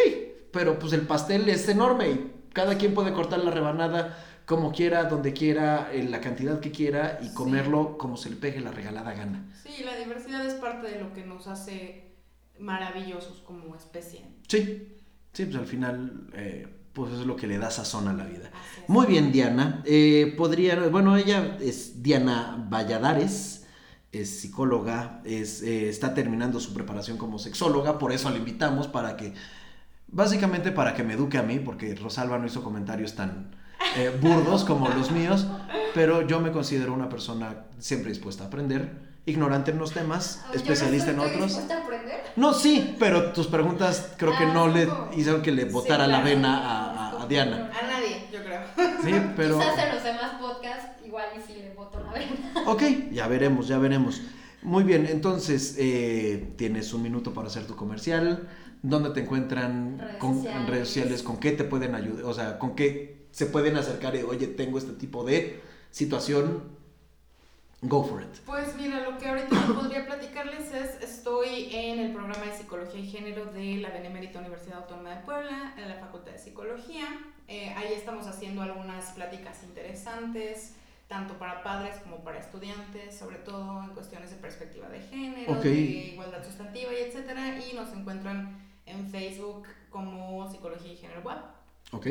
[0.52, 5.04] pero pues el pastel es enorme y cada quien puede cortar la rebanada como quiera,
[5.04, 7.34] donde quiera, en la cantidad que quiera y Sí.
[7.34, 9.44] comerlo como se le pegue la regalada gana.
[9.64, 12.12] Sí, la diversidad es parte de lo que nos hace
[12.58, 14.24] maravillosos como especie.
[14.48, 14.96] Sí,
[15.32, 18.50] sí, pues al final, eh, pues es lo que le da sazón a la vida.
[18.88, 19.82] Muy bien, Diana.
[19.84, 23.66] Eh, podría, bueno, ella es Diana Valladares,
[24.12, 29.16] es psicóloga, es, eh, está terminando su preparación como sexóloga, por eso la invitamos para
[29.16, 29.34] que,
[30.08, 33.50] básicamente para que me eduque a mí, porque Rosalba no hizo comentarios tan
[33.96, 35.46] eh, burdos como los míos,
[35.94, 40.56] pero yo me considero una persona siempre dispuesta a aprender, ignorante en los temas, no
[40.56, 41.46] especialista en otros.
[41.48, 42.16] dispuesta a aprender.
[42.36, 46.06] No, sí, pero tus preguntas creo que Ah, no le hicieron que le Sí, botara
[46.06, 47.72] la vena a, a- a Diana.
[47.72, 48.60] A nadie, yo creo.
[49.02, 49.58] Sí, pero...
[49.58, 52.52] Quizás en los demás podcasts igual y si le boto la vena.
[52.66, 54.20] Ok, ya veremos, ya veremos.
[54.62, 58.48] Muy bien, entonces eh, tienes un minuto para hacer tu comercial.
[58.82, 60.68] ¿Dónde te encuentran Redes con, en sociales.
[60.70, 61.22] redes sociales?
[61.22, 62.24] ¿Con qué te pueden ayudar?
[62.24, 64.14] O sea, ¿con qué se pueden acercar?
[64.16, 66.74] Y, Oye, tengo este tipo de situación.
[67.82, 68.28] Go for it.
[68.46, 73.06] Pues mira, lo que ahorita podría platicarles es, estoy en el programa de Psicología y
[73.06, 77.04] Género de la Benemérita Universidad Autónoma de Puebla, en la Facultad de Psicología.
[77.48, 80.72] Eh, ahí estamos haciendo algunas pláticas interesantes,
[81.06, 85.62] tanto para padres como para estudiantes, sobre todo en cuestiones de perspectiva de género, Ok.
[85.64, 85.74] de
[86.14, 87.58] igualdad sustantiva y etcétera.
[87.58, 91.38] Y nos encuentran en Facebook como Psicología y Género Web.
[91.92, 92.06] Ok.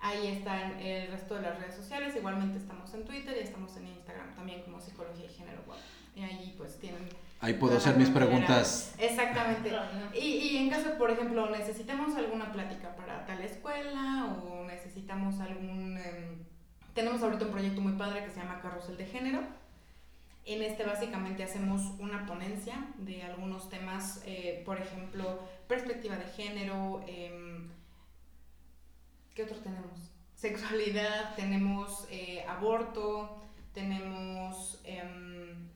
[0.00, 2.14] Ahí están el resto de las redes sociales.
[2.16, 5.78] Igualmente estamos en Twitter y estamos en Instagram también como Psicología y Género Web.
[6.14, 7.08] Y ahí pues tienen...
[7.40, 8.94] Ahí puedo hacer mis preguntas.
[8.98, 9.70] Exactamente.
[10.14, 15.98] Y, y en caso, por ejemplo, necesitemos alguna plática para tal escuela o necesitamos algún...
[15.98, 16.44] em,
[16.94, 19.40] tenemos ahorita un proyecto muy padre que se llama Carrusel de Género.
[20.46, 27.02] En este básicamente hacemos una ponencia de algunos temas, eh, por ejemplo, perspectiva de género,
[27.06, 27.70] em,
[29.34, 30.12] ¿qué otro tenemos?
[30.34, 33.40] Sexualidad, tenemos eh, aborto,
[33.72, 35.70] tenemos em,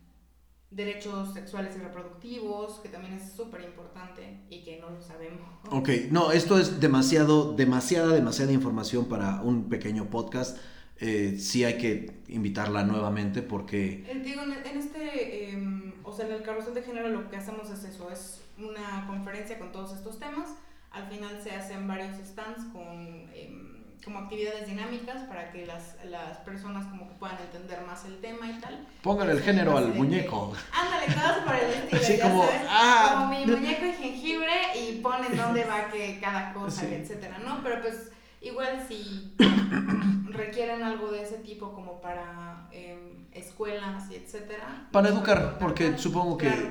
[0.70, 5.48] derechos sexuales y reproductivos, que también es súper importante y que no lo sabemos.
[5.70, 10.58] Ok, no, esto es demasiado, demasiada, demasiada información para un pequeño podcast.
[11.00, 14.04] Eh, sí hay que invitarla nuevamente porque...
[14.08, 17.36] Eh, Digo, en, en este, em, o sea, en el carrusel de género lo que
[17.36, 20.48] hacemos es eso, es una conferencia con todos estos temas.
[20.90, 26.38] Al final se hacen varios stands con em, como actividades dinámicas para que las, las
[26.38, 28.86] personas como que puedan entender más el tema y tal.
[29.02, 30.52] Póngale el género al de que- muñeco.
[30.72, 32.00] Ándale, cosas por el estilo.
[32.02, 36.18] Así ya como, sabes, ah, como mi muñeco y jengibre y ponen dónde va que
[36.20, 36.86] cada cosa, Sí.
[36.94, 37.60] etcétera, ¿no?
[37.62, 39.34] Pero pues igual si
[40.30, 44.88] requieren algo de ese tipo como para em, escuelas y etcétera.
[44.92, 46.70] Para nos educar, porque supongo que Claro.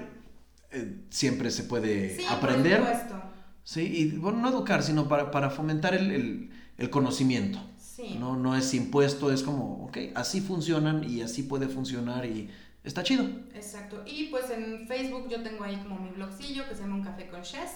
[0.71, 2.79] eh, siempre se puede Sí, aprender.
[2.81, 3.21] Por supuesto.
[3.63, 7.59] Sí, y bueno, no educar, sino para, para fomentar el, el- el conocimiento.
[7.77, 8.15] Sí.
[8.19, 12.49] No, no es impuesto, es como, ok, así funcionan y así puede funcionar y
[12.83, 13.23] está chido.
[13.53, 14.03] Exacto.
[14.05, 17.27] Y pues en Facebook yo tengo ahí como mi blogcillo que se llama Un Café
[17.27, 17.71] con Chess.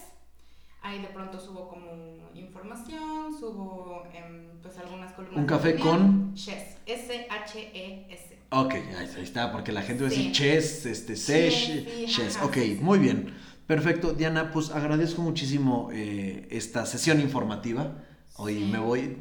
[0.84, 5.40] Ahí de pronto subo como información, subo em, pues algunas columnas.
[5.40, 6.78] Un café con- Chess.
[6.86, 8.38] S-H-E-S.
[8.50, 12.38] Ok, ahí, ahí está, porque la gente va a decir chess, este, sesh, chess.
[12.44, 13.34] Ok, muy bien.
[13.68, 14.12] Perfecto.
[14.14, 18.04] Diana, pues agradezco muchísimo eh, esta sesión informativa.
[18.36, 18.70] Hoy Sí.
[18.72, 19.18] me voy,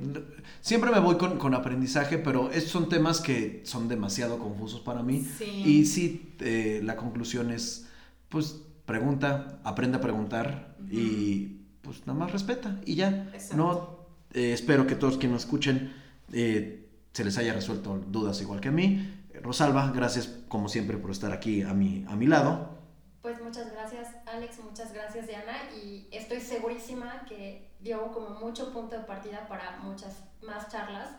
[0.63, 5.03] siempre me voy con, con aprendizaje, pero estos son temas que son demasiado confusos para
[5.03, 5.25] mí.
[5.39, 5.45] Sí.
[5.45, 7.87] Y sí, eh, la conclusión es,
[8.31, 10.89] pues pregunta, aprende a preguntar Ujú.
[10.91, 13.31] y pues nada más respeta y ya.
[13.33, 13.57] Exacto.
[13.57, 14.01] No,
[14.33, 15.93] eh, espero que todos quienes nos escuchen
[16.33, 19.17] eh, se les haya resuelto dudas igual que a mí.
[19.43, 22.81] Rosalba, gracias como siempre por estar aquí a mi, a mi lado.
[23.23, 28.97] Pues muchas gracias Alex, muchas gracias Diana y estoy segurísima que dio como mucho punto
[28.97, 31.11] de partida para muchas más charlas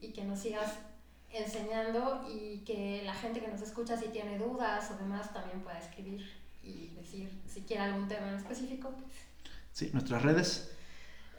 [0.00, 0.78] y que nos sigas
[1.32, 5.78] enseñando y que la gente que nos escucha si tiene dudas o demás también pueda
[5.78, 8.90] escribir y decir si quiere algún tema en específico.
[8.90, 9.06] Pues.
[9.72, 10.70] Sí, nuestras redes.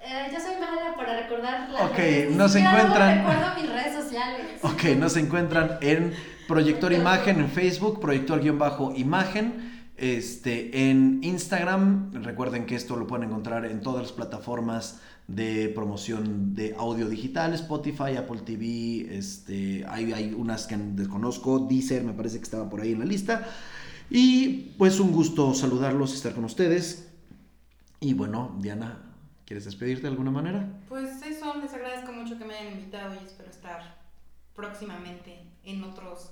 [0.04, 4.04] Eh, yo soy mala para recordar las Ok, redes, nos siquiera encuentran- recuerdo mis redes
[4.04, 4.48] sociales.
[4.64, 6.14] Ok, nos encuentran en
[6.48, 9.70] Proyector Imagen en Facebook, Proyector-Imagen.
[9.98, 16.56] Este, en Instagram, recuerden que esto lo pueden encontrar en todas las plataformas de promoción
[16.56, 22.38] de audio digital, Spotify, Apple TV, este, hay, hay unas que desconozco, Deezer me parece
[22.38, 23.48] que estaba por ahí en la lista.
[24.14, 27.08] Y pues un gusto saludarlos, estar con ustedes.
[28.02, 28.98] Y bueno, Diana,
[29.46, 30.68] ¿quieres despedirte de alguna manera?
[30.90, 33.96] Pues eso, les agradezco mucho que me hayan invitado y espero estar
[34.54, 36.32] próximamente en otros,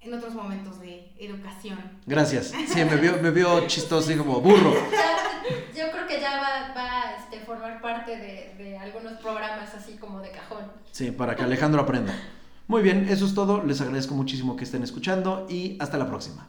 [0.00, 1.78] en otros momentos de educación.
[2.04, 2.52] Gracias.
[2.66, 4.74] Sí, me vio, me vio chistoso y como burro.
[4.90, 9.74] Ya- yo creo que ya va, va a este, formar parte de, de algunos programas
[9.74, 10.64] así como de cajón.
[10.90, 12.14] Sí, para que Alejandro aprenda.
[12.66, 13.62] Muy bien, eso es todo.
[13.62, 16.48] Les agradezco muchísimo que estén escuchando y hasta la próxima.